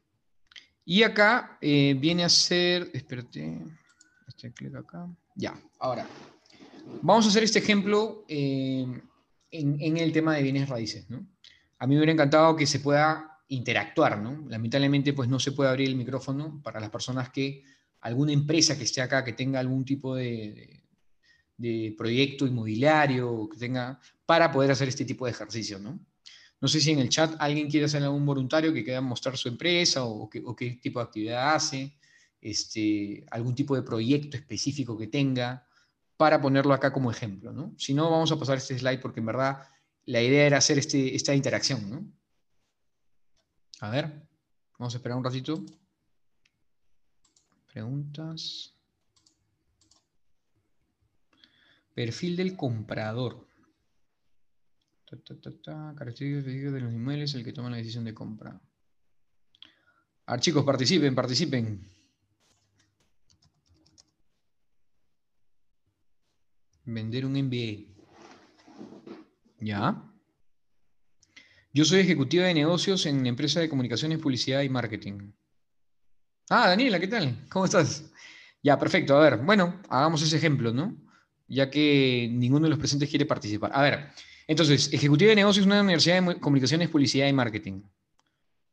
[0.85, 3.59] y acá eh, viene a ser, espérate,
[4.27, 6.07] este clic acá, ya, ahora,
[7.01, 8.85] vamos a hacer este ejemplo eh,
[9.51, 11.09] en, el tema de bienes raíces.
[11.09, 11.25] ¿no?
[11.79, 14.45] A mí me hubiera encantado que se pueda interactuar, ¿no?
[14.49, 17.63] Lamentablemente, pues no se puede abrir el micrófono para las personas que,
[18.01, 20.82] alguna empresa que esté acá, que tenga algún tipo de,
[21.97, 25.99] proyecto inmobiliario, que tenga, para poder hacer este tipo de ejercicio, ¿no?
[26.59, 29.49] No sé si en el chat alguien quiere hacer algún voluntario que quiera mostrar su
[29.49, 31.97] empresa o, qué, o qué tipo de actividad hace,
[32.39, 35.67] este, algún tipo de proyecto específico que tenga,
[36.15, 37.51] para ponerlo acá como ejemplo.
[37.51, 37.73] ¿no?
[37.77, 39.67] Si no, vamos a pasar este slide porque en verdad
[40.05, 41.89] la idea era hacer este, esta interacción.
[41.89, 42.05] ¿no?
[43.81, 44.25] A ver,
[44.79, 45.65] vamos a esperar un ratito.
[47.73, 48.73] Preguntas.
[51.93, 53.47] Perfil del comprador.
[55.05, 58.59] Características de los inmuebles, el que toma la decisión de compra.
[60.25, 61.87] A chicos, participen, participen.
[66.85, 67.93] Vender un MBA.
[69.59, 70.09] ¿Ya?
[71.71, 75.31] Yo soy ejecutivo de negocios en empresa de comunicaciones, publicidad y marketing.
[76.49, 77.47] Ah, Daniela, ¿qué tal?
[77.49, 78.11] ¿Cómo estás?
[78.61, 79.15] Ya, perfecto.
[79.17, 81.02] A ver, bueno, hagamos ese ejemplo, ¿no?
[81.53, 83.71] Ya que ninguno de los presentes quiere participar.
[83.73, 84.09] A ver,
[84.47, 87.81] entonces, ejecutivo de negocios una universidad de comunicaciones, publicidad y marketing.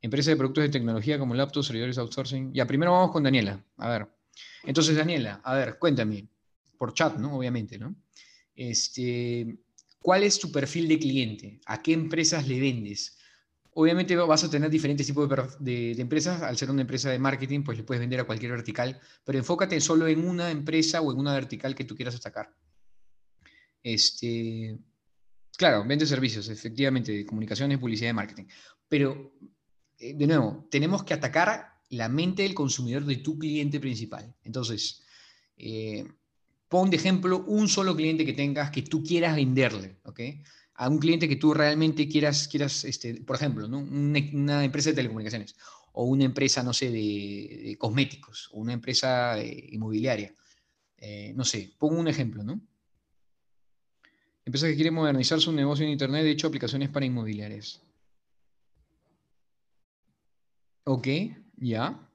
[0.02, 2.52] Empresa de productos de tecnología como laptops, servidores outsourcing.
[2.52, 3.62] Ya, primero vamos con Daniela.
[3.76, 4.08] A ver.
[4.64, 6.26] Entonces, Daniela, a ver, cuéntame.
[6.78, 7.36] Por chat, ¿no?
[7.36, 7.94] Obviamente, ¿no?
[8.54, 9.58] Este,
[10.00, 11.60] ¿Cuál es tu perfil de cliente?
[11.66, 13.18] ¿A qué empresas le vendes?
[13.74, 15.28] Obviamente vas a tener diferentes tipos
[15.60, 16.42] de, empresas.
[16.42, 19.80] Al ser una empresa de marketing, pues le puedes vender a cualquier vertical, pero enfócate
[19.80, 22.54] solo en una empresa o en una vertical que tú quieras atacar.
[23.82, 24.78] Este,
[25.56, 28.44] claro, vende servicios, efectivamente, de comunicaciones, publicidad y marketing.
[28.88, 29.32] Pero
[30.00, 34.34] eh, de nuevo, tenemos que atacar la mente del consumidor de tu cliente principal.
[34.42, 35.02] Entonces,
[35.56, 36.06] eh,
[36.68, 40.20] pon de ejemplo un solo cliente que tengas que tú quieras venderle, ¿ok?
[40.74, 45.56] A un cliente que tú realmente quieras, quieras este, por ejemplo, una, empresa de telecomunicaciones
[45.92, 50.34] o una empresa, no sé, de, cosméticos o una empresa eh, inmobiliaria.
[51.34, 52.60] no sé, pongo un ejemplo, ¿no?
[54.50, 57.80] Empresa que quiere modernizar su negocio en Internet, de hecho, aplicaciones para inmobiliarias.
[60.82, 61.06] Ok,
[61.58, 62.10] ya.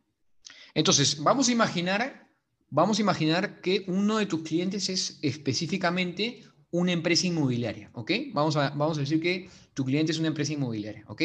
[0.74, 2.28] Entonces, vamos a imaginar,
[2.70, 8.12] vamos a imaginar que uno de tus clientes es específicamente una empresa inmobiliaria, ¿ok?
[8.34, 11.22] Vamos a, vamos a decir que tu cliente es una empresa inmobiliaria, ¿ok?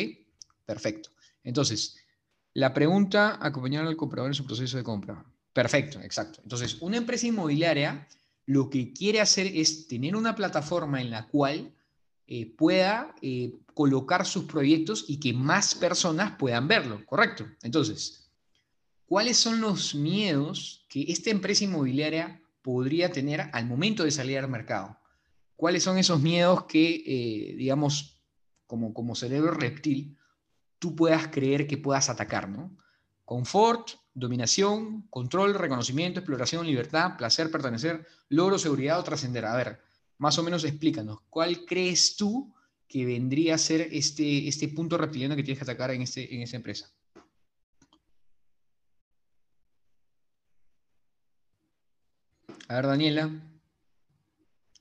[0.64, 1.11] Perfecto.
[1.42, 1.96] Entonces,
[2.54, 5.24] la pregunta, acompañar al comprador en su proceso de compra.
[5.52, 6.38] Perfecto, exacto.
[6.44, 8.06] Entonces, una empresa inmobiliaria
[8.47, 11.72] lo que quiere hacer es tener una plataforma en la cual
[12.26, 17.47] eh, pueda eh, colocar sus proyectos y que más personas puedan verlo, ¿correcto?
[17.62, 18.30] Entonces,
[19.07, 24.49] ¿cuáles son los miedos que esta empresa inmobiliaria podría tener al momento de salir al
[24.49, 24.97] mercado?
[25.57, 28.20] ¿Cuáles son esos miedos que, eh, digamos,
[28.66, 30.16] como, como cerebro reptil,
[30.78, 32.76] tú puedas creer que puedas atacar, ¿no?
[33.24, 39.44] Confort, dominación, control, reconocimiento, exploración, libertad, placer, pertenecer, logro, seguridad o trascender.
[39.44, 39.80] A ver,
[40.18, 42.52] más o menos explícanos, ¿cuál crees tú
[42.88, 46.42] que vendría a ser este, este punto reptiliano que tienes que atacar en, este, en
[46.42, 46.90] esta empresa?
[52.68, 53.30] A ver, Daniela,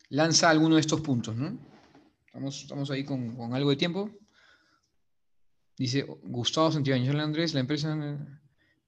[0.10, 1.58] lanza alguno de estos puntos, ¿no?
[2.48, 4.12] Estamos, ahí con, algo de tiempo.
[5.76, 8.40] Dice Gustavo Santibáñez Andrés, la empresa...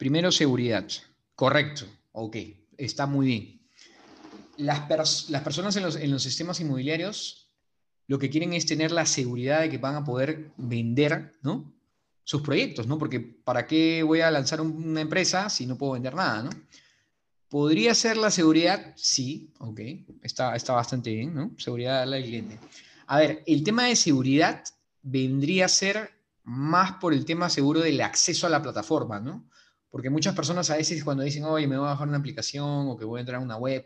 [0.02, 0.88] Primero, seguridad.
[1.36, 1.86] Correcto.
[2.14, 2.38] Ok,
[2.76, 3.62] está muy bien
[4.62, 7.49] las, personas en los, sistemas inmobiliarios
[8.08, 11.74] lo que quieren es tener la seguridad de que van a poder vender ¿no?
[12.24, 12.97] sus proyectos, ¿no?
[12.97, 16.49] Porque ¿para qué voy a lanzar una empresa si no puedo vender nada, ¿no?
[17.47, 18.93] ¿Podría ser la seguridad?
[18.95, 19.80] Sí, ok,
[20.24, 21.52] está, bastante bien, ¿no?
[21.58, 22.60] Seguridad al cliente.
[23.08, 24.64] A ver, el tema de seguridad
[25.02, 26.12] vendría a ser
[26.43, 29.49] más por el tema seguro del acceso a la plataforma, ¿no?
[29.91, 32.97] Porque muchas personas a veces cuando dicen, oye, me voy a bajar una aplicación o
[32.97, 33.85] que voy a entrar a una web,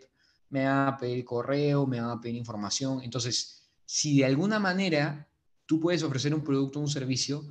[0.50, 3.02] me va a pedir correo, me va a pedir información.
[3.02, 5.28] Entonces, si de alguna manera
[5.66, 7.44] tú puedes ofrecer un producto o un servicio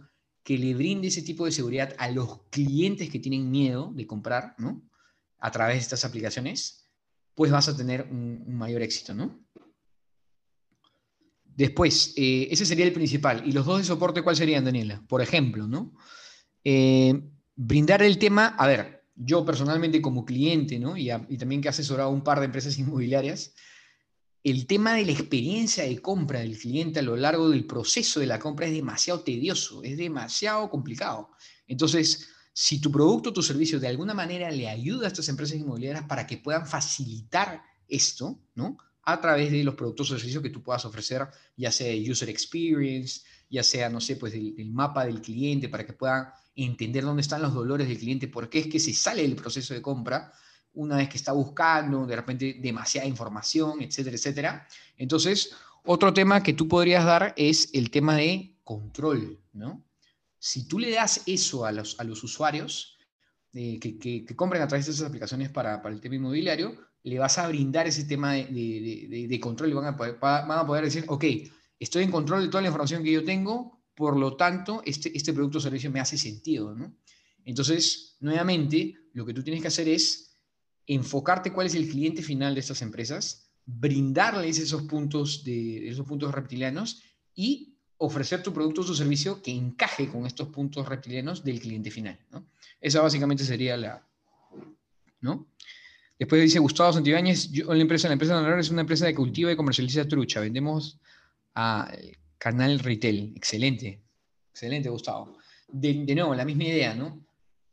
[0.44, 4.54] que le brinde ese tipo de seguridad a los clientes que tienen miedo de comprar,
[4.58, 4.88] ¿no?
[5.38, 6.88] A través de estas aplicaciones,
[7.34, 9.44] pues vas a tener un, mayor éxito, ¿no?
[11.44, 13.42] Después, eh, ese sería el principal.
[13.46, 15.02] ¿Y los dos de soporte cuál serían, Daniela?
[15.08, 15.92] Por ejemplo, ¿no?
[16.62, 20.96] Eh, brindar el tema, a ver, yo personalmente como cliente, ¿no?
[20.96, 23.54] y, también que he asesorado un par de empresas inmobiliarias,
[24.42, 28.26] el tema de la experiencia de compra del cliente a lo largo del proceso de
[28.26, 31.30] la compra es demasiado tedioso, es demasiado complicado.
[31.66, 35.56] Entonces, si tu producto o tu servicio de alguna manera le ayuda a estas empresas
[35.56, 38.76] inmobiliarias para que puedan facilitar esto, ¿no?
[39.02, 41.26] A través de los productos o servicios que tú puedas ofrecer,
[41.56, 45.94] ya sea user experience, ya sea, no sé, pues del mapa del cliente, para que
[45.94, 46.26] puedan
[46.56, 49.74] entender dónde están los dolores del cliente, por qué es que se sale del proceso
[49.74, 50.32] de compra
[50.74, 54.68] una vez que está buscando de repente demasiada información, etcétera, etcétera.
[54.96, 55.52] Entonces,
[55.84, 59.84] otro tema que tú podrías dar es el tema de control, ¿no?
[60.38, 62.98] Si tú le das eso a los, a los usuarios
[63.54, 67.18] eh, que, que, compren a través de esas aplicaciones para, para, el tema inmobiliario, le
[67.18, 70.66] vas a brindar ese tema de, de, de, control y van a, poder, van a
[70.66, 71.24] poder decir, ok,
[71.78, 75.32] estoy en control de toda la información que yo tengo, por lo tanto, este, este
[75.32, 76.96] producto o servicio me hace sentido, ¿no?
[77.44, 80.36] Entonces, nuevamente, lo que tú tienes que hacer es
[80.86, 86.34] enfocarte cuál es el cliente final de estas empresas, brindarles esos puntos, de, esos puntos
[86.34, 87.02] reptilianos
[87.34, 91.90] y ofrecer tu producto o tu servicio que encaje con estos puntos reptilianos del cliente
[91.90, 92.46] final, ¿no?
[92.80, 94.06] Esa básicamente sería la,
[95.20, 95.48] ¿no?
[96.18, 99.50] Después dice Gustavo Santibáñez, yo, la empresa, la empresa de es una empresa de cultiva
[99.50, 100.40] y comercializa trucha.
[100.40, 101.00] Vendemos
[101.54, 101.90] a
[102.44, 104.02] Canal Retail, excelente,
[104.50, 105.38] excelente, Gustavo.
[105.66, 107.24] De, nuevo, la misma idea, ¿no?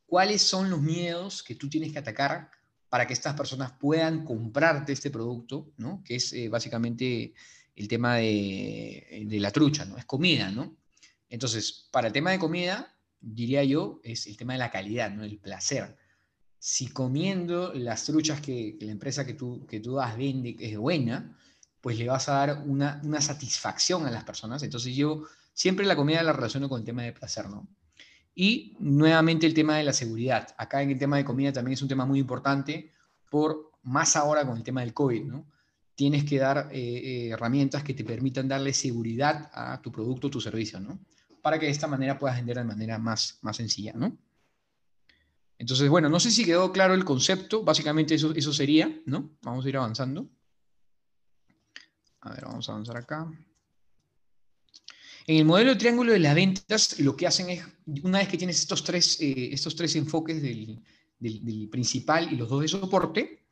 [0.05, 2.49] ¿Cuáles son los miedos que tú tienes que atacar
[2.87, 6.01] para que estas personas puedan comprarte este producto, ¿no?
[6.05, 7.33] Que es eh, básicamente
[7.75, 9.97] el tema de, la trucha, ¿no?
[9.97, 10.77] Es comida, ¿no?
[11.27, 15.25] Entonces, para el tema de comida, diría yo, es el tema de la calidad, ¿no?
[15.25, 15.97] el placer.
[16.59, 21.37] Si comiendo las truchas que, la empresa que tú, que tú das vende es buena,
[21.81, 24.63] pues le vas a dar una, una satisfacción a las personas.
[24.63, 25.23] Entonces yo
[25.53, 27.67] siempre la comida la relaciono con el tema de placer, ¿no?
[28.33, 30.47] Y nuevamente el tema de la seguridad.
[30.57, 32.91] Acá en el tema de comida también es un tema muy importante,
[33.29, 35.47] por más ahora con el tema del COVID, ¿no?
[35.95, 40.39] Tienes que dar eh, eh, herramientas que te permitan darle seguridad a tu producto tu
[40.39, 40.99] servicio, ¿no?
[41.41, 44.17] Para que de esta manera puedas vender de manera más, más sencilla, ¿no?
[45.57, 49.31] Entonces, bueno, no sé si quedó claro el concepto, básicamente eso, eso sería, ¿no?
[49.41, 50.27] Vamos a ir avanzando.
[52.21, 53.31] A ver, vamos a avanzar acá.
[55.27, 57.63] En el modelo de triángulo de las ventas, lo que hacen es,
[58.03, 60.81] una vez que tienes estos tres, eh, estos tres enfoques del,
[61.69, 63.45] principal y los dos de soporte,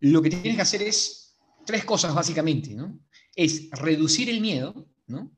[0.00, 3.00] lo que tienes que hacer es tres cosas básicamente, ¿no?
[3.34, 5.36] Es reducir el miedo, ¿no?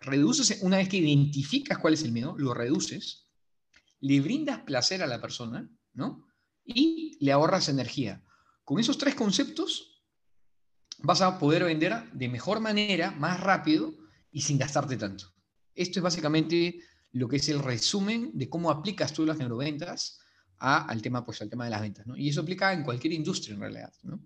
[0.00, 3.26] Reduces, una vez que identificas cuál es el miedo, lo reduces,
[4.00, 6.26] le brindas placer a la persona, ¿no?
[6.64, 8.24] Y le ahorras energía.
[8.64, 9.89] Con esos tres conceptos
[11.02, 13.94] vas a poder vender de mejor manera, más rápido,
[14.32, 15.32] y sin gastarte tanto.
[15.74, 16.80] Esto es básicamente
[17.12, 20.20] lo que es el resumen de cómo aplicas tú las neuroventas
[20.58, 22.06] a, al, tema, pues, al tema de las ventas.
[22.06, 22.16] ¿no?
[22.16, 23.92] Y eso aplica en cualquier industria en realidad.
[24.02, 24.20] ¿no?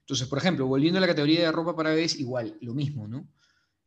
[0.00, 3.08] Entonces, por ejemplo, volviendo a la categoría de ropa para bebés, igual, lo mismo.
[3.08, 3.28] ¿no?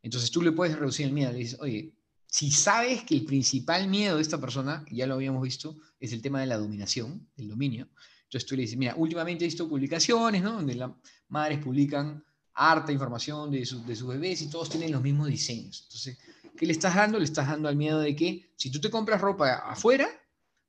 [0.02, 1.32] Entonces tú le puedes reducir el miedo.
[1.32, 1.94] Le dices, oye,
[2.28, 6.22] si sabes que el principal miedo de esta persona, ya lo habíamos visto, es el
[6.22, 7.90] tema de la dominación, el dominio.
[8.32, 10.54] Entonces tú le dices, mira, últimamente he visto publicaciones, ¿no?
[10.54, 10.90] Donde las
[11.28, 12.24] madres publican
[12.54, 15.82] harta información de, sus bebés y todos tienen los mismos diseños.
[15.84, 16.18] Entonces,
[16.56, 17.18] ¿qué le estás dando?
[17.18, 20.08] Le estás dando al miedo de que si tú te compras ropa afuera,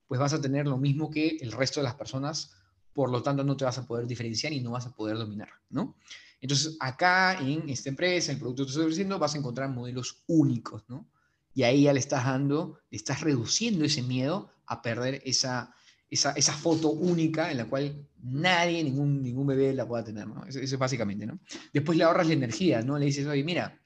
[0.09, 2.51] pues vas a tener lo mismo que el resto de las personas,
[2.93, 5.51] por lo tanto no te vas a poder diferenciar y no vas a poder dominar,
[5.71, 5.95] ¿no?
[6.41, 10.25] Entonces, acá en esta empresa, en el producto que estás ofreciendo, vas a encontrar modelos
[10.27, 11.07] únicos, ¿no?
[11.55, 15.77] Y ahí ya le estás dando, le estás reduciendo ese miedo a perder esa,
[16.13, 20.45] esa, esa, foto única en la cual nadie, ningún, ningún bebé la pueda tener, ¿no?
[20.45, 21.41] Eso, es básicamente, ¿no?
[21.73, 22.99] Después le ahorras la energía, ¿no?
[22.99, 23.81] Le dices, oye, mira,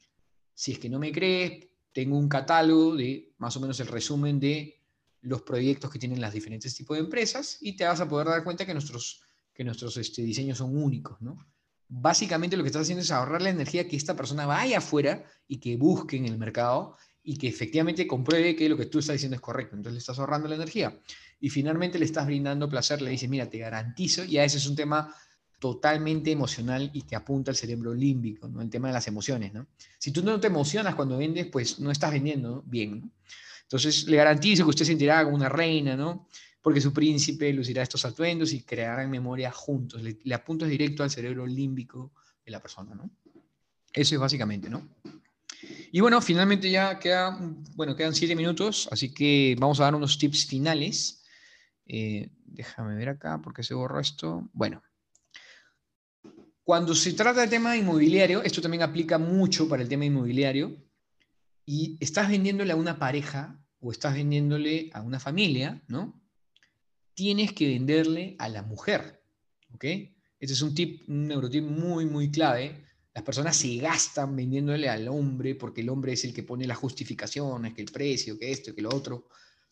[0.53, 4.41] si es que no me crees, tengo un catálogo de más o menos el resumen
[4.41, 4.75] de
[5.21, 8.43] los proyectos que tienen las diferentes tipos de empresas y te vas a poder dar
[8.43, 9.23] cuenta que nuestros,
[9.55, 11.39] que nuestros este, diseños son únicos, ¿no?
[11.89, 15.59] Básicamente lo que estás haciendo es ahorrar la energía que esta persona vaya afuera y
[15.59, 16.97] que busque en el mercado
[17.29, 19.75] y que efectivamente compruebe que lo que tú estás diciendo es correcto.
[19.75, 20.97] Entonces le estás ahorrando la energía
[21.41, 24.67] y finalmente le estás brindando placer, le dices, mira, te garantizo, y a ese es
[24.69, 25.13] un tema
[25.59, 28.63] totalmente emocional y que apunta al cerebro límbico, ¿no?
[28.63, 29.67] El tema de las emociones, ¿no?
[29.99, 33.11] Si tú no te emocionas cuando vendes, pues no estás vendiendo bien,
[33.63, 36.29] Entonces le garantizo que usted se sentirá como una reina, ¿no?
[36.63, 40.01] Porque su príncipe lucirá estos atuendos y crearán memoria juntos.
[40.01, 42.13] Le, le apuntas directo al cerebro límbico
[42.45, 43.11] de la persona, ¿no?
[43.93, 44.89] Eso es básicamente, ¿no?
[45.93, 47.39] Y bueno, finalmente ya queda,
[47.75, 51.23] bueno, quedan siete minutos, así que vamos a dar unos tips finales
[51.87, 54.49] eh, déjame ver acá porque se borró esto.
[54.53, 54.83] Bueno,
[56.65, 60.77] cuando se trata de tema inmobiliario, esto también aplica mucho para el tema inmobiliario,
[61.65, 66.23] y estás vendiéndole a una pareja o estás vendiéndole a una familia, ¿no?
[67.15, 69.25] Tienes que venderle a la mujer,
[69.73, 69.85] ¿ok?
[70.39, 72.86] Este es un tip, un neurotip muy, muy clave.
[73.17, 76.77] Las personas se gastan vendiéndole al hombre porque el hombre es el que pone las
[76.77, 79.29] justificaciones, que el precio, que esto, que lo otro.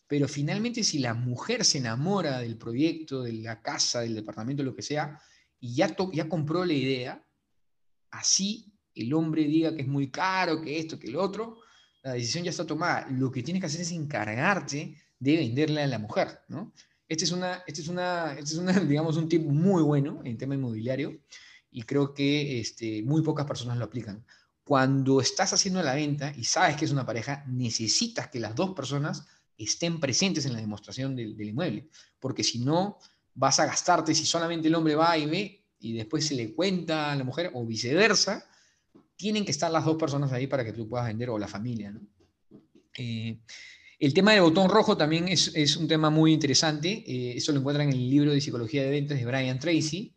[0.07, 4.75] Pero finalmente si la mujer se enamora del proyecto, de la casa, del departamento, lo
[4.75, 5.21] que sea,
[5.59, 7.23] y ya, ya compró la idea,
[8.09, 11.59] así el hombre diga que es muy caro, que esto, que lo otro,
[12.01, 13.07] la decisión ya está tomada.
[13.11, 16.73] Lo que tienes que hacer es encargarte de venderle a la mujer, ¿no?
[17.07, 20.35] Este es, una, este es, una, este es una, digamos, un tip muy bueno en
[20.35, 21.21] tema inmobiliario
[21.75, 24.25] y creo que este, muy pocas personas lo aplican.
[24.63, 28.73] Cuando estás haciendo la venta y sabes que es una pareja, necesitas que las dos
[28.73, 32.97] personas estén presentes en la demostración del, inmueble, porque si no,
[33.33, 37.11] vas a gastarte si solamente el hombre va y ve y después se le cuenta
[37.11, 38.45] a la mujer o viceversa,
[39.17, 41.93] tienen que estar las dos personas ahí para que tú puedas vender o la familia.
[42.97, 43.37] Eh,
[43.99, 47.03] el tema del botón rojo también es, un tema muy interesante.
[47.05, 50.15] Eh, eso lo encuentran en el libro de Psicología de Ventas de Brian Tracy.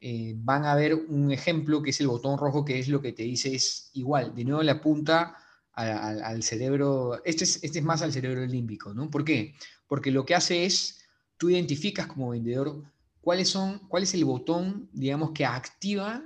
[0.00, 3.12] Eh, van a ver un ejemplo que es el botón rojo, que es lo que
[3.12, 4.34] te dice es igual.
[4.34, 5.36] De nuevo le apunta
[5.72, 9.10] al, cerebro, este es, este es más al cerebro límbico, ¿no?
[9.10, 9.54] ¿Por qué?
[9.86, 11.00] Porque lo que hace es,
[11.36, 12.82] tú identificas como vendedor
[13.20, 16.22] cuáles son, cuál es el botón, digamos, que activa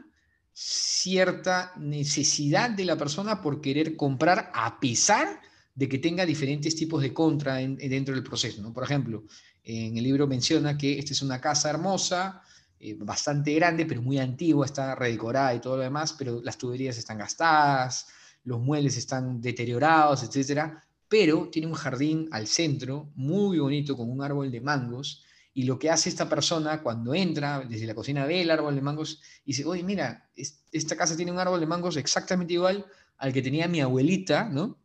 [0.53, 5.41] cierta necesidad de la persona por querer comprar a pesar
[5.75, 8.61] de que tenga diferentes tipos de contra dentro del proceso.
[8.61, 8.73] ¿no?
[8.73, 9.25] Por ejemplo,
[9.64, 12.43] en el libro menciona que esta es una casa hermosa,
[12.85, 16.99] eh, bastante grande, pero muy antigua, está redecorada y todo lo demás, pero las tuberías
[16.99, 18.09] están gastadas,
[18.43, 24.20] los muebles están deteriorados, etcétera, pero tiene un jardín al centro, muy bonito, con un
[24.20, 25.24] árbol de mangos,
[25.55, 28.80] y lo que hace esta persona cuando entra desde la cocina ve el árbol de
[28.80, 30.28] mangos y dice, oye, mira,
[30.72, 32.85] esta casa tiene un árbol de mangos exactamente igual
[33.18, 34.76] al que tenía mi abuelita, ¿no?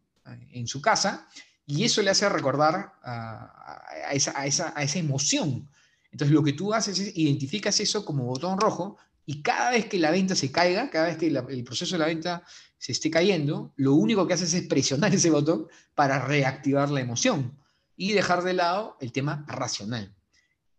[0.52, 1.28] En su casa,
[1.66, 5.68] y eso le hace recordar a, esa, a, esa, a esa emoción.
[6.12, 10.00] Entonces lo que tú haces es identificas eso como botón rojo y cada vez que
[10.00, 12.44] la venta se caiga, cada vez que el proceso de la venta
[12.78, 17.58] se esté cayendo, lo único que haces es presionar ese botón para reactivar la emoción
[17.96, 20.18] y dejar de lado el tema racional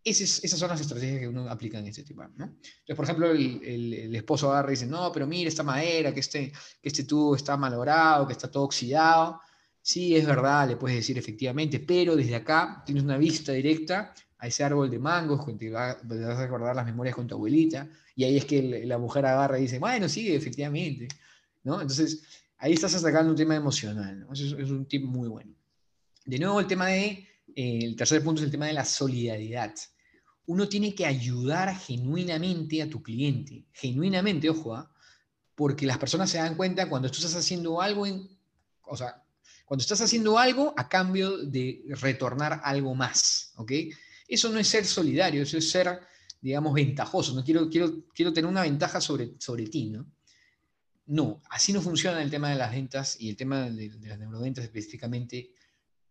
[0.03, 2.23] esas son las estrategias que uno aplica en este tipo.
[2.23, 2.45] ¿no?
[2.45, 6.51] Entonces, por ejemplo, el, esposo agarra y dice, no, pero mira esta madera, que este,
[6.81, 9.41] que este tubo está malogrado, que está todo oxidado.
[9.81, 14.47] Sí, es verdad, le puedes decir efectivamente, pero desde acá tienes una vista directa a
[14.47, 18.37] ese árbol de mangos, te, vas a recordar las memorias con tu abuelita, y ahí
[18.37, 21.07] es que la mujer agarra y dice, bueno, sí, efectivamente.
[21.63, 21.81] ¿no?
[21.81, 22.23] Entonces,
[22.57, 24.19] ahí estás atacando un tema emocional.
[24.19, 24.33] ¿no?
[24.33, 25.53] Eso es, un tip muy bueno.
[26.25, 29.73] De nuevo, el tema de el tercer punto es el tema de la solidaridad.
[30.45, 34.91] Uno tiene que ayudar genuinamente a tu cliente, genuinamente, ojo, ¿ah?
[35.55, 38.05] porque las personas se dan cuenta cuando tú estás haciendo algo,
[38.83, 39.23] o sea,
[39.65, 43.71] cuando estás haciendo algo a cambio de retornar algo más, ¿ok?
[44.29, 45.99] Eso no es ser solidario, eso es ser,
[46.39, 47.33] digamos, ventajoso.
[47.33, 50.09] No quiero, quiero, quiero tener una ventaja sobre, sobre ti, ¿no?
[51.07, 54.19] No, así no funciona el tema de las ventas y el tema de, de las
[54.19, 55.53] neuroventas específicamente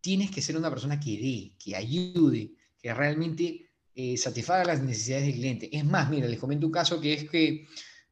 [0.00, 5.26] tienes que ser una persona que dé, que ayude, que realmente eh, satisfaga las necesidades
[5.26, 5.76] del cliente.
[5.76, 7.66] Es más, mira, les comento un caso que es que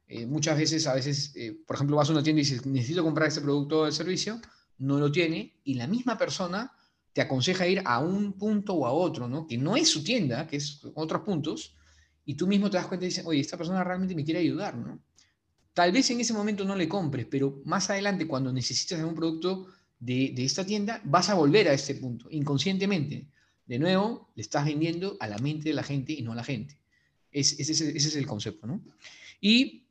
[0.07, 3.03] eh, muchas veces, a veces, eh, por ejemplo, vas a una tienda y dices, necesito
[3.03, 4.39] comprar este producto o servicio,
[4.79, 6.71] no lo tiene, y la misma persona
[7.17, 9.47] te aconseja ir a un punto o a otro, ¿no?
[9.47, 11.75] Que no es su tienda, que es otros puntos,
[12.23, 14.77] y tú mismo te das cuenta y dices, oye, esta persona realmente me quiere ayudar,
[14.77, 15.01] ¿no?
[15.73, 19.65] Tal vez en ese momento no le compres, pero más adelante, cuando necesites un producto
[19.99, 23.25] de, esta tienda, vas a volver a este punto, inconscientemente.
[23.65, 26.43] De nuevo, le estás vendiendo a la mente de la gente y no a la
[26.43, 26.77] gente.
[27.31, 28.83] ese, es el concepto, ¿no?
[29.41, 29.87] Y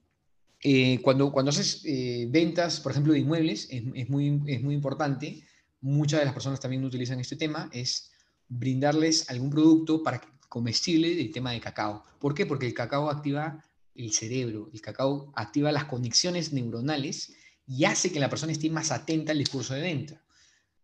[0.62, 5.42] eh, cuando, cuando haces eh, ventas, por ejemplo, de inmuebles, es, muy, es muy importante,
[5.80, 8.10] muchas de las personas también utilizan este tema, es
[8.48, 12.04] brindarles algún producto para comestible del tema de cacao.
[12.18, 12.46] ¿Por qué?
[12.46, 13.62] Porque el cacao activa
[13.94, 17.32] el cerebro, el cacao activa las conexiones neuronales
[17.66, 20.22] y hace que la persona esté más atenta al discurso de venta.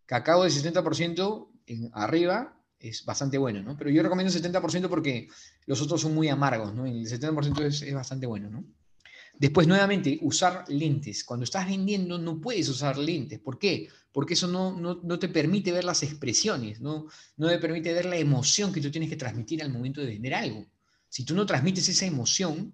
[0.06, 3.76] Cacao de 70% en arriba es bastante bueno, ¿no?
[3.76, 5.28] Pero yo recomiendo 70% porque
[5.66, 6.84] los otros son muy amargos, ¿no?
[6.86, 8.64] El 70% es, es, bastante bueno, ¿no?
[9.42, 11.24] Después, nuevamente, usar lentes.
[11.24, 13.40] Cuando estás vendiendo no puedes usar lentes.
[13.40, 13.88] ¿Por qué?
[14.12, 17.08] Porque eso no, no, no, te permite ver las expresiones, ¿no?
[17.38, 20.34] no te permite ver la emoción que tú tienes que transmitir al momento de vender
[20.34, 20.64] algo.
[21.08, 22.72] Si tú no transmites esa emoción,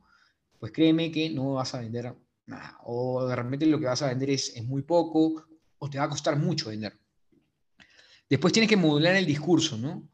[0.58, 2.14] pues créeme que no vas a vender
[2.84, 5.46] o de repente lo que vas a vender es, es muy poco,
[5.78, 6.92] o te va a costar mucho vender.
[8.28, 10.06] Después tienes que modular el discurso, ¿no?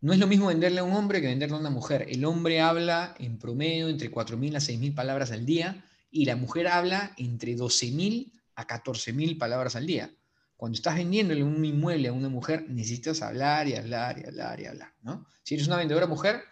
[0.00, 2.06] No es lo mismo venderle a un hombre que venderle a una mujer.
[2.08, 6.68] El hombre habla en promedio entre 4.000 a 6.000 palabras al día y la mujer
[6.68, 10.10] habla entre 12.000 a 14.000 palabras al día.
[10.56, 14.66] Cuando estás vendiéndole un inmueble a una mujer, necesitas hablar y hablar y hablar y
[14.66, 15.26] hablar, ¿no?
[15.42, 16.42] Si eres una vendedora mujer,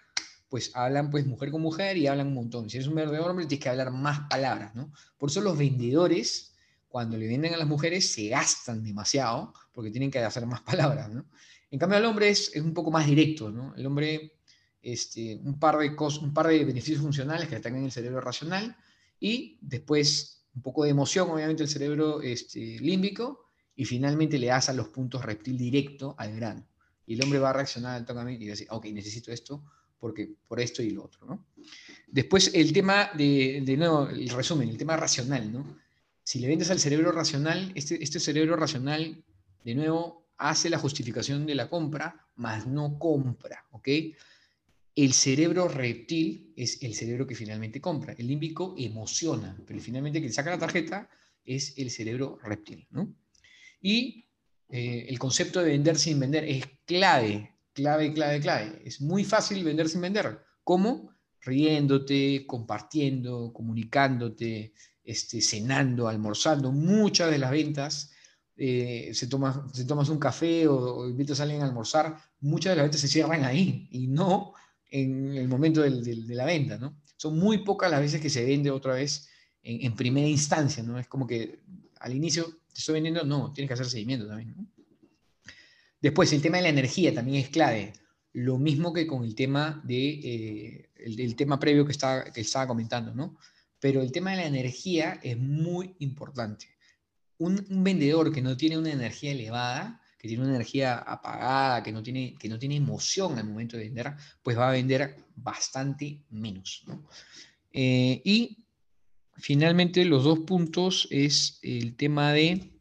[0.49, 2.71] pues hablan pues mujer con mujer y hablan un montón.
[2.71, 4.93] Si eres un vendedor hombre, tienes que hablar más palabras, ¿no?
[5.19, 6.55] Por eso los vendedores,
[6.89, 11.11] cuando le venden a las mujeres, se gastan demasiado porque tienen que hacer más palabras,
[11.11, 11.27] ¿no?
[11.71, 13.75] En cambio, al hombre es, un poco más directo, ¿no?
[13.77, 14.39] El hombre,
[14.81, 18.75] este, un, par de cosas, un par de beneficios funcionales que atacan el cerebro racional
[19.21, 23.45] y después un poco de emoción, obviamente, el cerebro este, límbico
[23.77, 26.67] y finalmente le das a los puntos reptil directo al grano.
[27.07, 29.63] Y el hombre va a reaccionar al tocamiento y va a decir, ok, necesito esto,
[30.01, 31.27] porque, por esto y lo otro.
[31.27, 31.47] ¿no?
[32.09, 35.53] Después el tema de, de nuevo, el resumen, el tema racional.
[35.53, 35.79] ¿no?
[36.25, 39.23] Si le vendes al cerebro racional, este, este cerebro racional,
[39.65, 43.65] de nuevo, hace la justificación de la compra, mas no compra.
[43.71, 43.89] ¿ok?
[45.01, 48.15] El cerebro reptil es el cerebro que finalmente compra.
[48.19, 51.09] El límbico emociona, pero finalmente quien saca la tarjeta
[51.45, 52.87] es el cerebro reptil.
[52.91, 53.15] ¿no?
[53.81, 54.29] Y
[54.69, 58.83] eh, el concepto de vender sin vender es clave clave, clave, clave.
[58.85, 60.41] Es muy fácil vender sin vender.
[60.65, 61.13] ¿Cómo?
[61.41, 64.73] Riéndote, compartiendo, comunicándote,
[65.05, 66.73] este, cenando, almorzando.
[66.73, 68.11] Muchas de las ventas,
[68.57, 72.77] eh, se, toma, se tomas un café o, invitas a alguien a almorzar, muchas de
[72.77, 74.55] las ventas se cierran ahí y no
[74.91, 76.79] en el momento de la venta.
[76.79, 77.01] ¿no?
[77.17, 79.29] Son muy pocas las veces que se vende otra vez
[79.63, 80.83] en, primera instancia.
[80.83, 80.99] ¿no?
[80.99, 81.61] Es como que
[82.01, 84.55] al inicio te estoy vendiendo, no, tienes que hacer seguimiento también.
[86.01, 87.93] Después, el tema de la energía también es clave.
[88.33, 92.69] Lo mismo que con el tema, de, eh, el, tema previo que estaba, que estaba
[92.69, 93.37] comentando, ¿no?
[93.81, 96.67] Pero el tema de la energía es muy importante.
[97.39, 102.03] Un, vendedor que no tiene una energía elevada que tiene una energía apagada, que no
[102.03, 106.85] tiene, que no tiene emoción al momento de vender, pues va a vender bastante menos.
[107.73, 108.59] Eh, y
[109.37, 112.73] finalmente los dos puntos es el tema de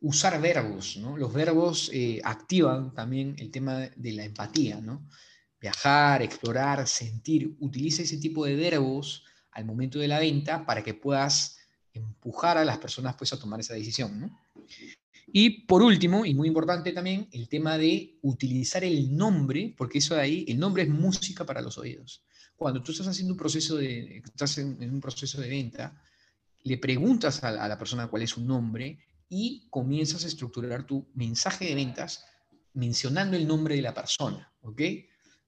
[0.00, 0.96] usar verbos.
[0.96, 4.80] Los verbos eh, activan también el tema de la empatía.
[4.80, 5.06] ¿no?
[5.60, 7.54] Viajar, explorar, sentir.
[7.60, 11.58] Utiliza ese tipo de verbos al momento de la venta para que puedas
[11.92, 14.32] empujar a las personas pues, a tomar esa decisión.
[15.32, 20.14] Y por último, y muy importante también, el tema de utilizar el nombre, porque eso
[20.14, 22.24] de ahí, el nombre es música para los oídos.
[22.56, 26.02] Cuando tú estás haciendo un proceso de, estás en, un proceso de venta,
[26.62, 31.66] le preguntas a, la persona cuál es su nombre y comienzas a estructurar tu mensaje
[31.66, 32.24] de ventas
[32.74, 34.82] mencionando el nombre de la persona, ¿ok?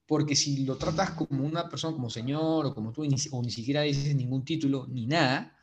[0.07, 3.81] Porque si lo tratas como una persona, como señor o como tú, o ni siquiera
[3.81, 5.57] dices ningún título ni nada,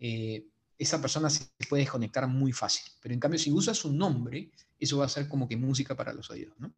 [0.00, 0.48] eh,
[0.78, 2.90] esa persona se puede desconectar muy fácil.
[3.00, 6.12] Pero en cambio, si usas un nombre, eso va a ser como que música para
[6.12, 6.72] los oídos, ¿no?